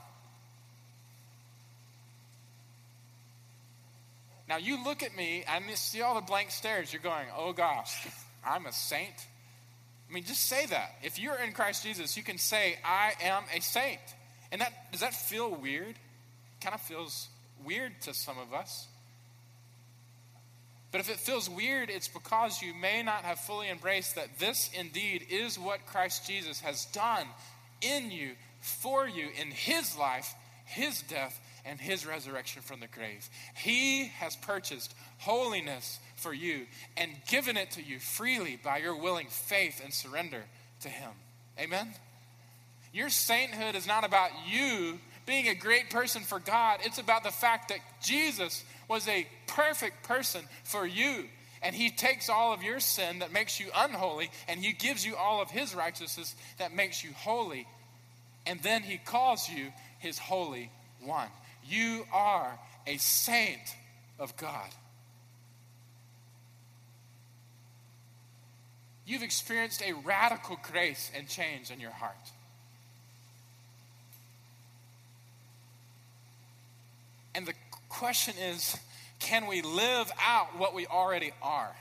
[4.55, 6.93] Now you look at me and you see all the blank stares.
[6.93, 8.07] You're going, oh gosh,
[8.47, 9.27] I'm a saint.
[10.09, 10.95] I mean, just say that.
[11.03, 13.99] If you're in Christ Jesus, you can say, I am a saint.
[14.53, 15.97] And that does that feel weird?
[16.61, 17.27] Kind of feels
[17.64, 18.87] weird to some of us.
[20.93, 24.71] But if it feels weird, it's because you may not have fully embraced that this
[24.73, 27.27] indeed is what Christ Jesus has done
[27.81, 30.33] in you, for you, in his life,
[30.64, 33.29] his death, and his resurrection from the grave.
[33.57, 39.29] He has purchased holiness for you and given it to you freely by your willing
[39.29, 40.42] faith and surrender
[40.81, 41.11] to him.
[41.59, 41.88] Amen?
[42.92, 47.31] Your sainthood is not about you being a great person for God, it's about the
[47.31, 51.24] fact that Jesus was a perfect person for you.
[51.62, 55.16] And he takes all of your sin that makes you unholy, and he gives you
[55.16, 57.66] all of his righteousness that makes you holy.
[58.46, 61.29] And then he calls you his holy one.
[61.66, 63.74] You are a saint
[64.18, 64.68] of God.
[69.07, 72.14] You've experienced a radical grace and change in your heart.
[77.35, 77.55] And the
[77.88, 78.77] question is
[79.18, 81.74] can we live out what we already are?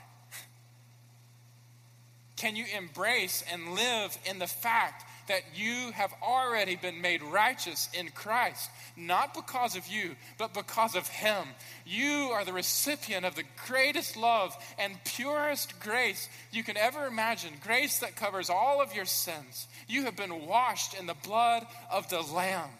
[2.36, 7.88] Can you embrace and live in the fact that you have already been made righteous
[7.92, 11.44] in Christ, not because of you, but because of Him.
[11.86, 17.52] You are the recipient of the greatest love and purest grace you can ever imagine
[17.62, 19.66] grace that covers all of your sins.
[19.88, 22.70] You have been washed in the blood of the Lamb.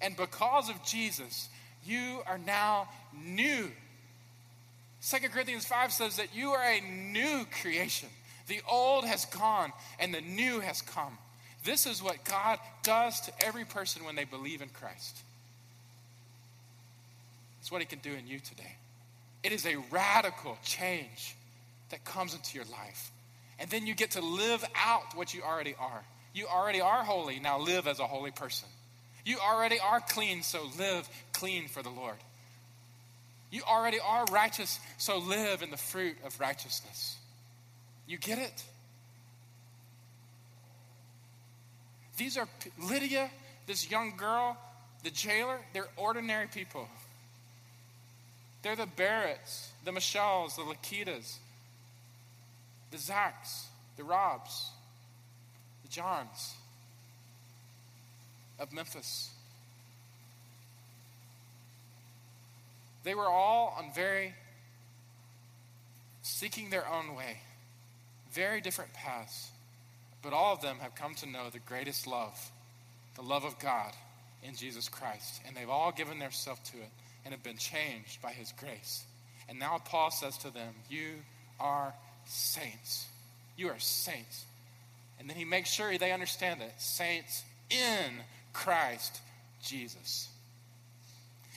[0.00, 1.48] And because of Jesus,
[1.84, 2.88] you are now
[3.24, 3.70] new.
[5.08, 8.08] 2 Corinthians 5 says that you are a new creation.
[8.48, 11.16] The old has gone and the new has come.
[11.66, 15.18] This is what God does to every person when they believe in Christ.
[17.60, 18.76] It's what He can do in you today.
[19.42, 21.34] It is a radical change
[21.90, 23.10] that comes into your life.
[23.58, 26.04] And then you get to live out what you already are.
[26.34, 28.68] You already are holy, now live as a holy person.
[29.24, 32.16] You already are clean, so live clean for the Lord.
[33.50, 37.16] You already are righteous, so live in the fruit of righteousness.
[38.06, 38.64] You get it?
[42.16, 42.48] These are
[42.78, 43.30] Lydia,
[43.66, 44.56] this young girl,
[45.02, 46.88] the jailer, they're ordinary people.
[48.62, 51.36] They're the Barretts, the Michelles, the Lakitas,
[52.90, 54.70] the Zacks, the Robs,
[55.82, 56.54] the Johns
[58.58, 59.30] of Memphis.
[63.04, 64.34] They were all on very
[66.22, 67.38] seeking their own way,
[68.32, 69.50] very different paths.
[70.26, 72.36] But all of them have come to know the greatest love,
[73.14, 73.92] the love of God
[74.42, 75.40] in Jesus Christ.
[75.46, 76.88] And they've all given themselves to it
[77.24, 79.04] and have been changed by his grace.
[79.48, 81.10] And now Paul says to them, You
[81.60, 83.06] are saints.
[83.56, 84.44] You are saints.
[85.20, 88.10] And then he makes sure they understand that saints in
[88.52, 89.20] Christ
[89.62, 90.28] Jesus.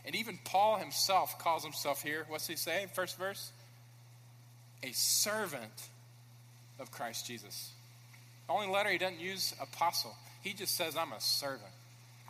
[0.05, 2.85] And even Paul himself calls himself here, what's he say?
[2.93, 3.51] First verse?
[4.83, 5.89] A servant
[6.79, 7.71] of Christ Jesus.
[8.49, 10.15] The only letter he doesn't use apostle.
[10.41, 11.69] He just says, I'm a servant.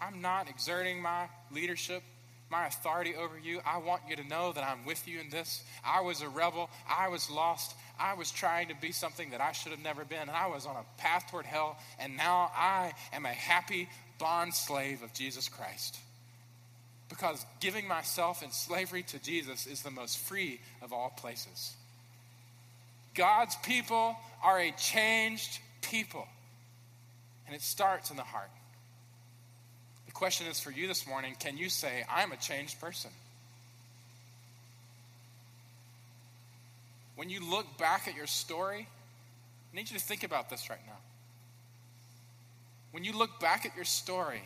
[0.02, 2.04] I'm not exerting my leadership,
[2.52, 3.62] my authority over you.
[3.66, 5.64] I want you to know that I'm with you in this.
[5.82, 6.70] I was a rebel.
[6.90, 7.74] I was lost.
[7.98, 10.24] I was trying to be something that I should have never been.
[10.24, 11.78] And I was on a path toward hell.
[12.00, 16.00] And now I am a happy bond slave of Jesus Christ.
[17.08, 21.76] Because giving myself in slavery to Jesus is the most free of all places.
[23.16, 26.28] God's people are a changed people.
[27.46, 28.50] And it starts in the heart.
[30.06, 33.12] The question is for you this morning can you say, I'm a changed person?
[37.16, 38.88] When you look back at your story,
[39.72, 40.98] I need you to think about this right now.
[42.92, 44.42] When you look back at your story,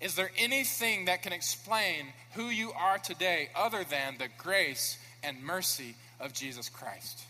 [0.00, 5.42] is there anything that can explain who you are today other than the grace and
[5.42, 7.22] mercy of Jesus Christ?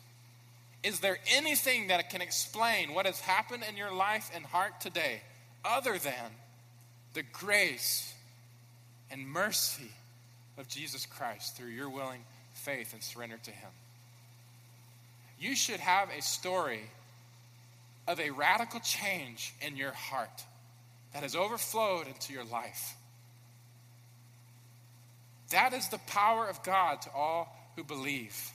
[0.82, 5.20] Is there anything that can explain what has happened in your life and heart today
[5.64, 6.30] other than
[7.12, 8.14] the grace
[9.10, 9.90] and mercy
[10.56, 12.24] of Jesus Christ through your willing
[12.54, 13.70] faith and surrender to Him?
[15.38, 16.82] You should have a story
[18.06, 20.44] of a radical change in your heart
[21.12, 22.94] that has overflowed into your life.
[25.50, 28.50] That is the power of God to all who believe.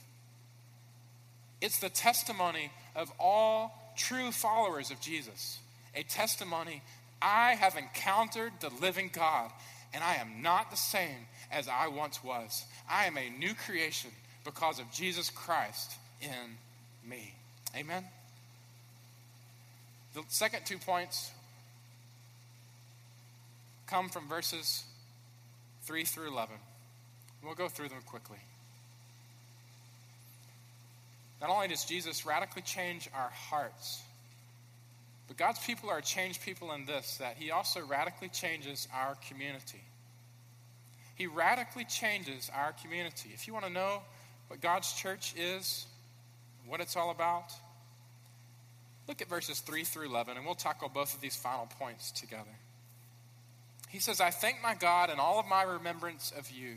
[1.60, 5.58] It's the testimony of all true followers of Jesus.
[5.94, 6.82] A testimony
[7.20, 9.50] I have encountered the living God,
[9.94, 12.64] and I am not the same as I once was.
[12.88, 14.10] I am a new creation
[14.44, 17.34] because of Jesus Christ in me.
[17.74, 18.04] Amen.
[20.14, 21.30] The second two points
[23.86, 24.84] come from verses
[25.84, 26.56] 3 through 11.
[27.42, 28.38] We'll go through them quickly.
[31.40, 34.02] Not only does Jesus radically change our hearts,
[35.28, 39.82] but God's people are changed people in this that He also radically changes our community.
[41.14, 43.30] He radically changes our community.
[43.32, 44.02] If you want to know
[44.48, 45.86] what God's church is,
[46.66, 47.52] what it's all about,
[49.08, 52.44] look at verses 3 through 11, and we'll tackle both of these final points together.
[53.88, 56.76] He says, I thank my God in all of my remembrance of you,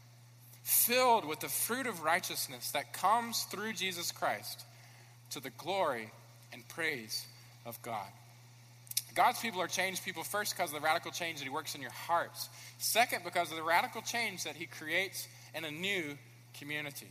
[0.63, 4.63] filled with the fruit of righteousness that comes through Jesus Christ
[5.31, 6.11] to the glory
[6.53, 7.25] and praise
[7.65, 8.07] of God.
[9.13, 11.81] God's people are changed people first because of the radical change that He works in
[11.81, 12.49] your hearts.
[12.77, 16.17] Second, because of the radical change that He creates in a new
[16.57, 17.07] community.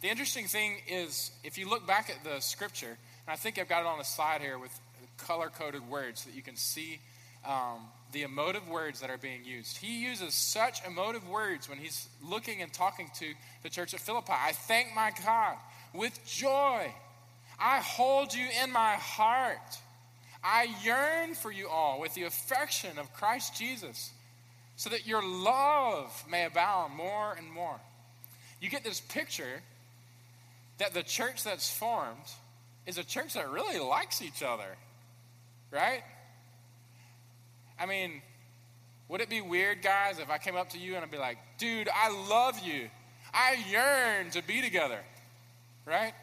[0.00, 2.86] The interesting thing is, if you look back at the scripture,
[3.26, 4.70] and I think I've got it on the slide here with
[5.18, 7.00] color coded words so that you can see
[7.46, 7.80] um,
[8.14, 9.76] the emotive words that are being used.
[9.76, 13.26] He uses such emotive words when he's looking and talking to
[13.62, 14.32] the church at Philippi.
[14.32, 15.56] I thank my God
[15.92, 16.94] with joy.
[17.58, 19.78] I hold you in my heart.
[20.42, 24.10] I yearn for you all with the affection of Christ Jesus,
[24.76, 27.80] so that your love may abound more and more.
[28.60, 29.62] You get this picture
[30.78, 32.30] that the church that's formed
[32.86, 34.76] is a church that really likes each other,
[35.70, 36.02] right?
[37.78, 38.22] I mean,
[39.08, 41.38] would it be weird, guys, if I came up to you and I'd be like,
[41.58, 42.88] dude, I love you.
[43.32, 45.00] I yearn to be together,
[45.84, 46.14] right?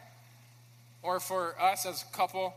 [1.02, 2.54] Or for us as a couple,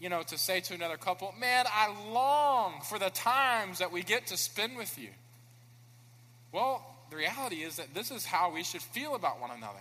[0.00, 4.02] you know, to say to another couple, man, I long for the times that we
[4.02, 5.08] get to spend with you.
[6.52, 9.78] Well, the reality is that this is how we should feel about one another.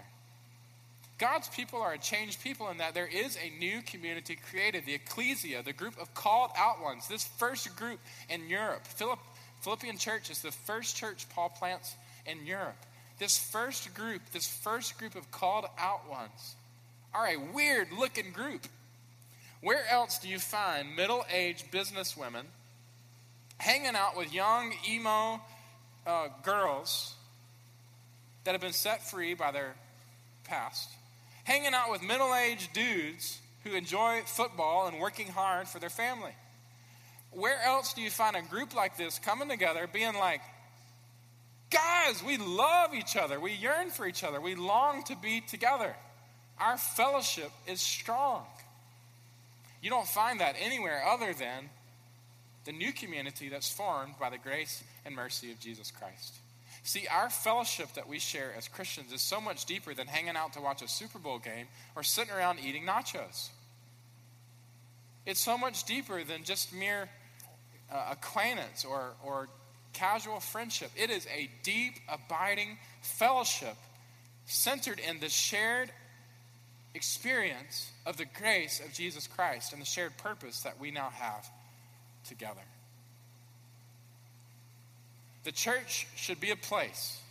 [1.17, 4.93] God's people are a changed people in that there is a new community created, the
[4.93, 7.07] ecclesia, the group of called out ones.
[7.07, 7.99] This first group
[8.29, 9.19] in Europe, Philipp,
[9.61, 11.95] Philippian church is the first church Paul plants
[12.27, 12.77] in Europe.
[13.17, 16.55] This first group, this first group of called out ones,
[17.15, 18.67] are a weird looking group.
[19.61, 22.45] Where else do you find middle aged business women
[23.57, 25.41] hanging out with young emo
[26.05, 27.15] uh, girls
[28.43, 29.73] that have been set free by their
[30.43, 30.91] past?
[31.47, 36.35] Hanging out with middle aged dudes who enjoy football and working hard for their family.
[37.31, 40.41] Where else do you find a group like this coming together, being like,
[41.69, 45.95] guys, we love each other, we yearn for each other, we long to be together.
[46.59, 48.43] Our fellowship is strong.
[49.81, 51.69] You don't find that anywhere other than
[52.65, 56.33] the new community that's formed by the grace and mercy of Jesus Christ.
[56.87, 60.53] See, our fellowship that we share as Christians is so much deeper than hanging out
[60.53, 61.67] to watch a Super Bowl game
[61.97, 63.49] or sitting around eating nachos.
[65.25, 67.09] It's so much deeper than just mere
[67.91, 69.49] uh, acquaintance or, or
[69.91, 70.89] casual friendship.
[70.95, 73.75] It is a deep, abiding fellowship
[74.45, 75.91] centered in the shared
[76.93, 81.49] experience of the grace of Jesus Christ and the shared purpose that we now have
[82.25, 82.61] together.
[85.47, 87.21] The church should be a place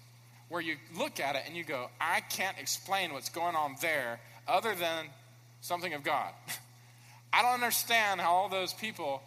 [0.49, 4.21] where you look at it and you go, I can't explain what's going on there
[4.49, 5.05] other than
[5.61, 6.33] something of God.
[7.35, 9.23] I don't understand how all those people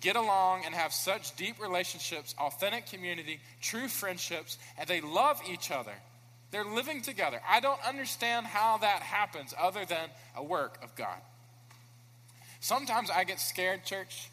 [0.00, 5.70] get along and have such deep relationships, authentic community, true friendships, and they love each
[5.70, 5.94] other.
[6.50, 7.40] They're living together.
[7.48, 11.20] I don't understand how that happens other than a work of God.
[12.58, 14.28] Sometimes I get scared, church,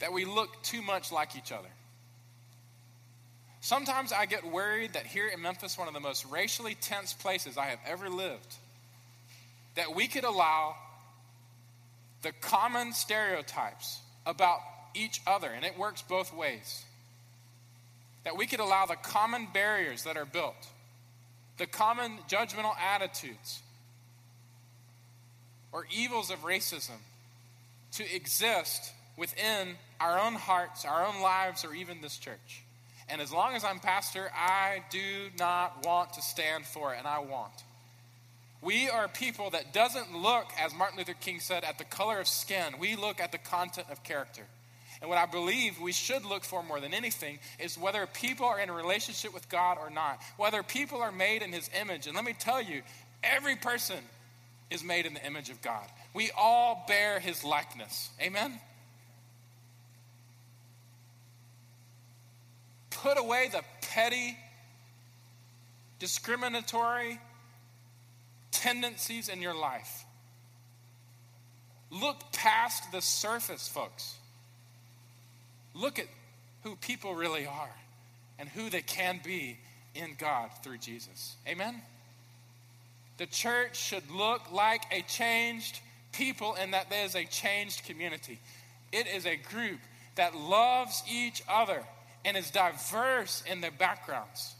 [0.00, 1.70] that we look too much like each other.
[3.62, 7.56] Sometimes I get worried that here in Memphis, one of the most racially tense places
[7.56, 8.56] I have ever lived,
[9.76, 10.74] that we could allow
[12.22, 14.58] the common stereotypes about
[14.94, 16.84] each other, and it works both ways.
[18.24, 20.68] That we could allow the common barriers that are built,
[21.58, 23.62] the common judgmental attitudes,
[25.70, 26.98] or evils of racism
[27.92, 32.64] to exist within our own hearts, our own lives, or even this church.
[33.12, 37.06] And as long as I'm pastor, I do not want to stand for it, and
[37.06, 37.52] I want.
[38.62, 42.26] We are people that doesn't look, as Martin Luther King said, at the color of
[42.26, 42.78] skin.
[42.78, 44.44] We look at the content of character.
[45.02, 48.58] And what I believe we should look for more than anything is whether people are
[48.58, 52.06] in a relationship with God or not, whether people are made in His image.
[52.06, 52.80] And let me tell you,
[53.22, 53.98] every person
[54.70, 55.84] is made in the image of God.
[56.14, 58.08] We all bear His likeness.
[58.22, 58.58] Amen?
[63.00, 64.36] Put away the petty,
[65.98, 67.18] discriminatory,
[68.50, 70.04] tendencies in your life.
[71.90, 74.16] Look past the surface, folks.
[75.74, 76.06] Look at
[76.62, 77.74] who people really are
[78.38, 79.58] and who they can be
[79.94, 81.36] in God through Jesus.
[81.46, 81.80] Amen?
[83.18, 85.80] The church should look like a changed
[86.12, 88.38] people in that there is a changed community.
[88.90, 89.80] It is a group
[90.16, 91.82] that loves each other
[92.24, 94.54] and is diverse in their backgrounds.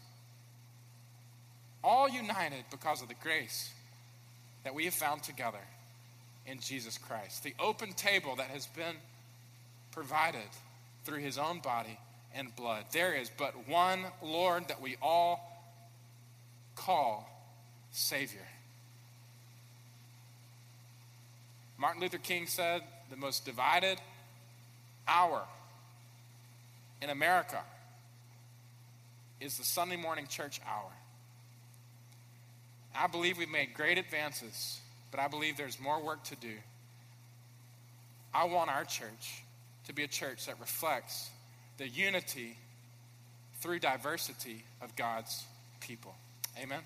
[1.83, 3.71] All united because of the grace
[4.63, 5.59] that we have found together
[6.45, 7.43] in Jesus Christ.
[7.43, 8.95] The open table that has been
[9.91, 10.41] provided
[11.05, 11.97] through his own body
[12.33, 12.85] and blood.
[12.91, 15.49] There is but one Lord that we all
[16.75, 17.29] call
[17.91, 18.47] Savior.
[21.77, 23.99] Martin Luther King said the most divided
[25.07, 25.43] hour
[27.03, 27.59] in America
[29.41, 30.89] is the Sunday morning church hour.
[32.95, 34.79] I believe we've made great advances,
[35.11, 36.53] but I believe there's more work to do.
[38.33, 39.43] I want our church
[39.87, 41.29] to be a church that reflects
[41.77, 42.55] the unity
[43.59, 45.45] through diversity of God's
[45.81, 46.15] people.
[46.57, 46.81] Amen.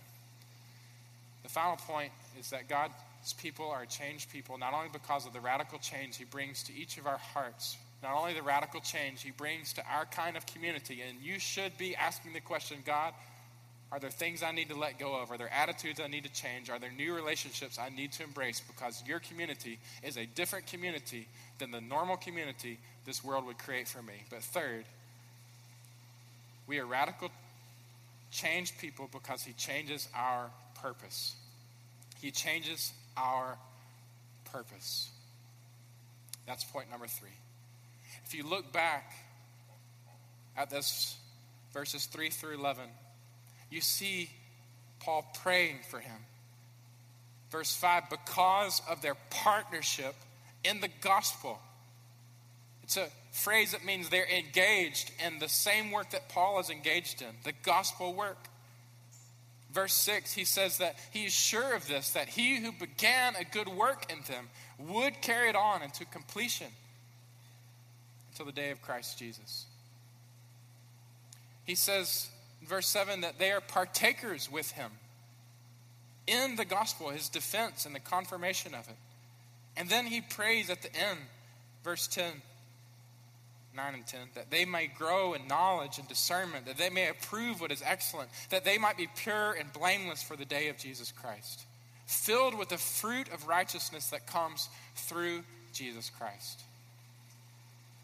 [1.44, 2.94] The final point is that God's
[3.38, 6.98] people are changed people, not only because of the radical change He brings to each
[6.98, 11.02] of our hearts, not only the radical change He brings to our kind of community,
[11.08, 13.14] and you should be asking the question God,
[13.92, 15.32] are there things I need to let go of?
[15.32, 16.70] Are there attitudes I need to change?
[16.70, 18.60] Are there new relationships I need to embrace?
[18.60, 21.28] Because your community is a different community
[21.58, 24.24] than the normal community this world would create for me.
[24.30, 24.84] But third,
[26.68, 27.32] we are radical
[28.30, 30.50] changed people because He changes our
[30.82, 31.36] purpose.
[32.22, 33.58] He changes our
[34.52, 35.10] purpose.
[36.46, 37.30] That's point number three.
[38.28, 39.14] If you look back
[40.58, 41.16] at this
[41.74, 42.84] verses 3 through 11,
[43.72, 44.30] you see
[45.00, 46.18] Paul praying for him.
[47.52, 50.14] Verse 5 because of their partnership
[50.66, 51.58] in the gospel.
[52.84, 57.22] It's a phrase that means they're engaged in the same work that Paul is engaged
[57.22, 58.50] in, the gospel work.
[59.72, 63.46] Verse 6, he says that he is sure of this, that he who began a
[63.46, 66.68] good work in them would carry it on into completion
[68.38, 69.66] until the day of Christ Jesus.
[71.66, 72.30] He says
[72.62, 74.92] verse 7 that they are partakers with him
[76.28, 78.96] in the gospel, his defense and the confirmation of it.
[79.76, 81.20] And then he prays at the end,
[81.84, 82.26] verse 10,
[83.76, 87.60] 9 and 10, that they may grow in knowledge and discernment, that they may approve
[87.60, 91.12] what is excellent, that they might be pure and blameless for the day of Jesus
[91.12, 91.62] Christ,
[92.06, 96.62] filled with the fruit of righteousness that comes through Jesus Christ.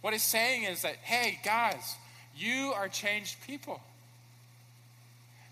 [0.04, 1.96] What he's saying is that, hey, guys,
[2.36, 3.80] you are changed people.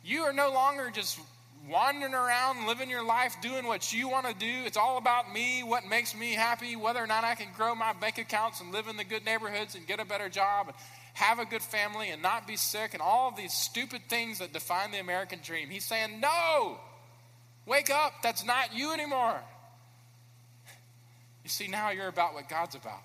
[0.04, 1.18] You are no longer just
[1.70, 4.52] wandering around, living your life, doing what you want to do.
[4.66, 7.94] It's all about me, what makes me happy, whether or not I can grow my
[7.94, 10.76] bank accounts and live in the good neighborhoods and get a better job and
[11.14, 14.52] have a good family and not be sick and all of these stupid things that
[14.52, 15.70] define the American dream.
[15.70, 16.78] He's saying, No!
[17.66, 18.16] Wake up!
[18.22, 19.40] That's not you anymore.
[21.46, 23.00] You see, now you're about what God's about.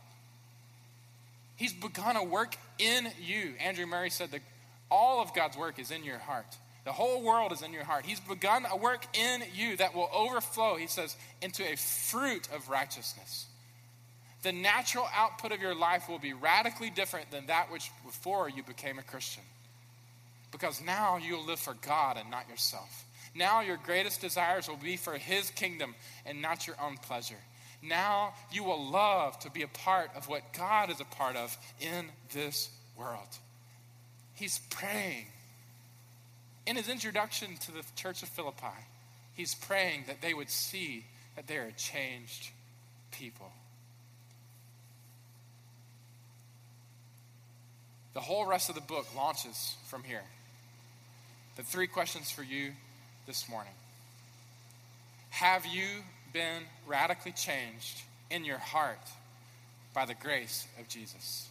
[1.57, 3.55] He's begun a work in you.
[3.61, 4.43] Andrew Murray said that
[4.91, 6.57] all of God's work is in your heart.
[6.85, 8.07] The whole world is in your heart.
[8.07, 12.69] He's begun a work in you that will overflow, he says, into a fruit of
[12.69, 13.47] righteousness.
[14.43, 18.63] The natural output of your life will be radically different than that which before you
[18.63, 19.43] became a Christian.
[20.53, 23.05] Because now you'll live for God and not yourself.
[23.35, 27.35] Now your greatest desires will be for His kingdom and not your own pleasure.
[27.83, 31.57] Now you will love to be a part of what God is a part of
[31.81, 33.29] in this world.
[34.35, 35.27] He's praying
[36.67, 38.67] in his introduction to the church of Philippi,
[39.35, 41.05] he's praying that they would see
[41.37, 42.51] that they are a changed
[43.13, 43.51] people.
[48.15, 50.25] The whole rest of the book launches from here.
[51.57, 52.73] The three questions for you
[53.27, 53.73] this morning
[55.31, 56.03] Have you
[56.33, 58.99] been radically changed in your heart
[59.95, 61.49] by the grace of Jesus?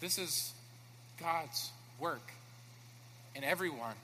[0.00, 0.52] This is
[1.20, 1.70] God's
[2.00, 2.32] work
[3.36, 3.94] in everyone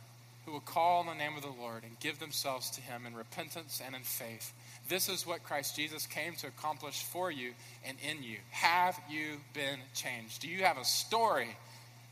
[0.46, 3.14] who will call on the name of the Lord and give themselves to Him in
[3.14, 4.52] repentance and in faith.
[4.88, 7.50] This is what Christ Jesus came to accomplish for you
[7.86, 8.36] and in you.
[8.50, 10.40] Have you been changed?
[10.40, 11.48] Do you have a story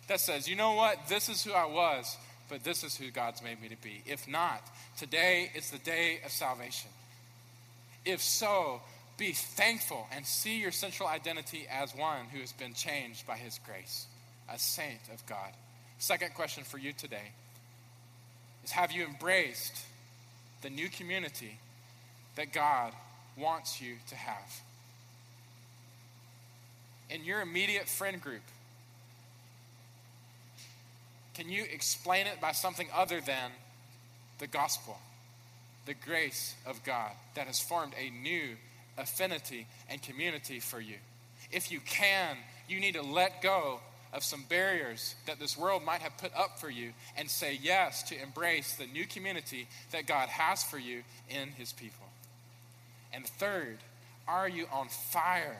[0.08, 2.16] that says, you know what, this is who I was,
[2.48, 4.02] but this is who God's made me to be?
[4.06, 4.62] If not,
[4.98, 6.90] today is the day of salvation.
[8.04, 8.80] If so,
[9.16, 13.58] be thankful and see your central identity as one who has been changed by His
[13.66, 14.06] grace
[14.52, 15.50] a saint of God.
[15.98, 17.32] Second question for you today
[18.64, 19.76] is Have you embraced
[20.62, 21.58] the new community
[22.36, 22.92] that God
[23.36, 24.60] wants you to have?
[27.08, 28.42] In your immediate friend group,
[31.36, 33.50] can you explain it by something other than
[34.38, 34.96] the gospel,
[35.84, 38.56] the grace of God that has formed a new
[38.96, 40.96] affinity and community for you?
[41.52, 43.80] If you can, you need to let go
[44.14, 48.02] of some barriers that this world might have put up for you and say yes
[48.04, 52.06] to embrace the new community that God has for you in His people.
[53.12, 53.76] And third,
[54.26, 55.58] are you on fire?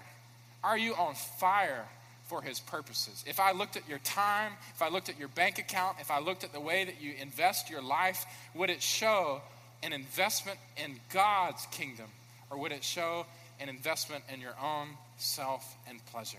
[0.65, 1.85] Are you on fire
[2.29, 3.25] for His purposes?
[3.27, 6.21] If I looked at your time, if I looked at your bank account, if I
[6.21, 8.25] looked at the way that you invest your life,
[8.55, 9.41] would it show
[9.83, 12.07] an investment in God's kingdom
[12.51, 13.27] or would it show
[13.61, 16.39] an investment in your own self and pleasure?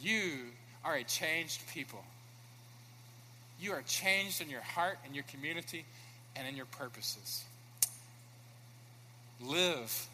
[0.00, 0.46] You
[0.84, 2.02] are a changed people.
[3.60, 5.84] You are changed in your heart, in your community,
[6.34, 7.44] and in your purposes.
[9.40, 10.08] Live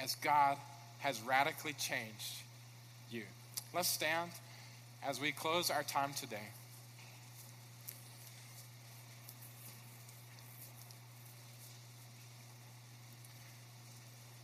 [0.00, 0.58] as God
[0.98, 2.43] has radically changed.
[3.74, 4.30] Let's stand
[5.02, 6.36] as we close our time today.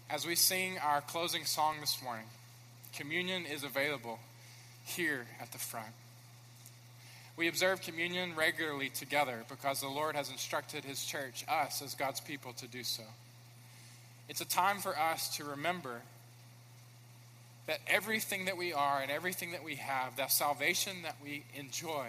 [0.08, 2.26] As we sing our closing song this morning,
[2.92, 4.18] communion is available
[4.84, 5.94] here at the front.
[7.36, 12.18] We observe communion regularly together because the Lord has instructed His church, us as God's
[12.18, 13.04] people, to do so.
[14.28, 16.02] It's a time for us to remember
[17.70, 22.08] that everything that we are and everything that we have, that salvation that we enjoy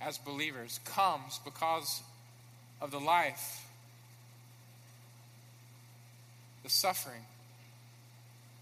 [0.00, 2.00] as believers, comes because
[2.80, 3.66] of the life,
[6.62, 7.24] the suffering,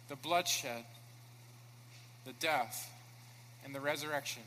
[0.09, 0.85] the bloodshed,
[2.25, 2.91] the death,
[3.63, 4.43] and the resurrection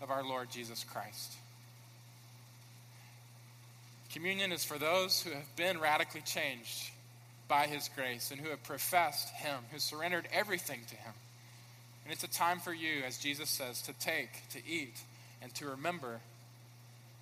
[0.00, 1.32] of our Lord Jesus Christ.
[4.12, 6.90] Communion is for those who have been radically changed
[7.48, 11.14] by His grace and who have professed Him, who surrendered everything to Him.
[12.04, 15.00] And it's a time for you, as Jesus says, to take, to eat,
[15.40, 16.20] and to remember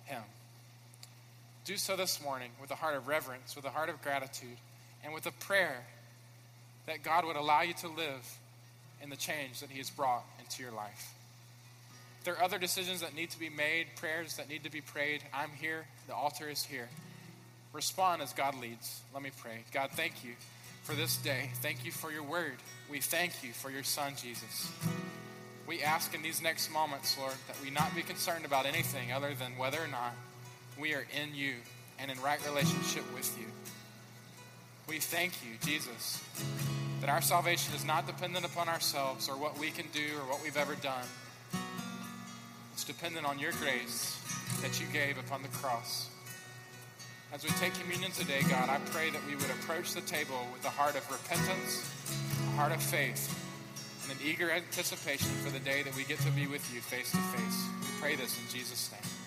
[0.05, 0.23] Him.
[1.65, 4.57] Do so this morning with a heart of reverence, with a heart of gratitude,
[5.03, 5.83] and with a prayer
[6.87, 8.37] that God would allow you to live
[9.01, 11.13] in the change that He has brought into your life
[12.23, 15.23] there are other decisions that need to be made, prayers that need to be prayed.
[15.33, 15.85] I'm here.
[16.07, 16.87] The altar is here.
[17.73, 19.01] Respond as God leads.
[19.13, 19.63] Let me pray.
[19.73, 20.33] God, thank you
[20.83, 21.49] for this day.
[21.55, 22.57] Thank you for your word.
[22.91, 24.69] We thank you for your son, Jesus.
[25.65, 29.33] We ask in these next moments, Lord, that we not be concerned about anything other
[29.33, 30.13] than whether or not
[30.77, 31.53] we are in you
[31.99, 33.45] and in right relationship with you.
[34.89, 36.21] We thank you, Jesus,
[36.99, 40.43] that our salvation is not dependent upon ourselves or what we can do or what
[40.43, 41.05] we've ever done.
[42.73, 44.19] It's dependent on your grace
[44.61, 46.09] that you gave upon the cross.
[47.33, 50.65] As we take communion today, God, I pray that we would approach the table with
[50.65, 51.89] a heart of repentance,
[52.51, 53.29] heart of faith,
[54.03, 57.11] and an eager anticipation for the day that we get to be with you face
[57.11, 57.65] to face.
[57.81, 59.20] We pray this in Jesus' name.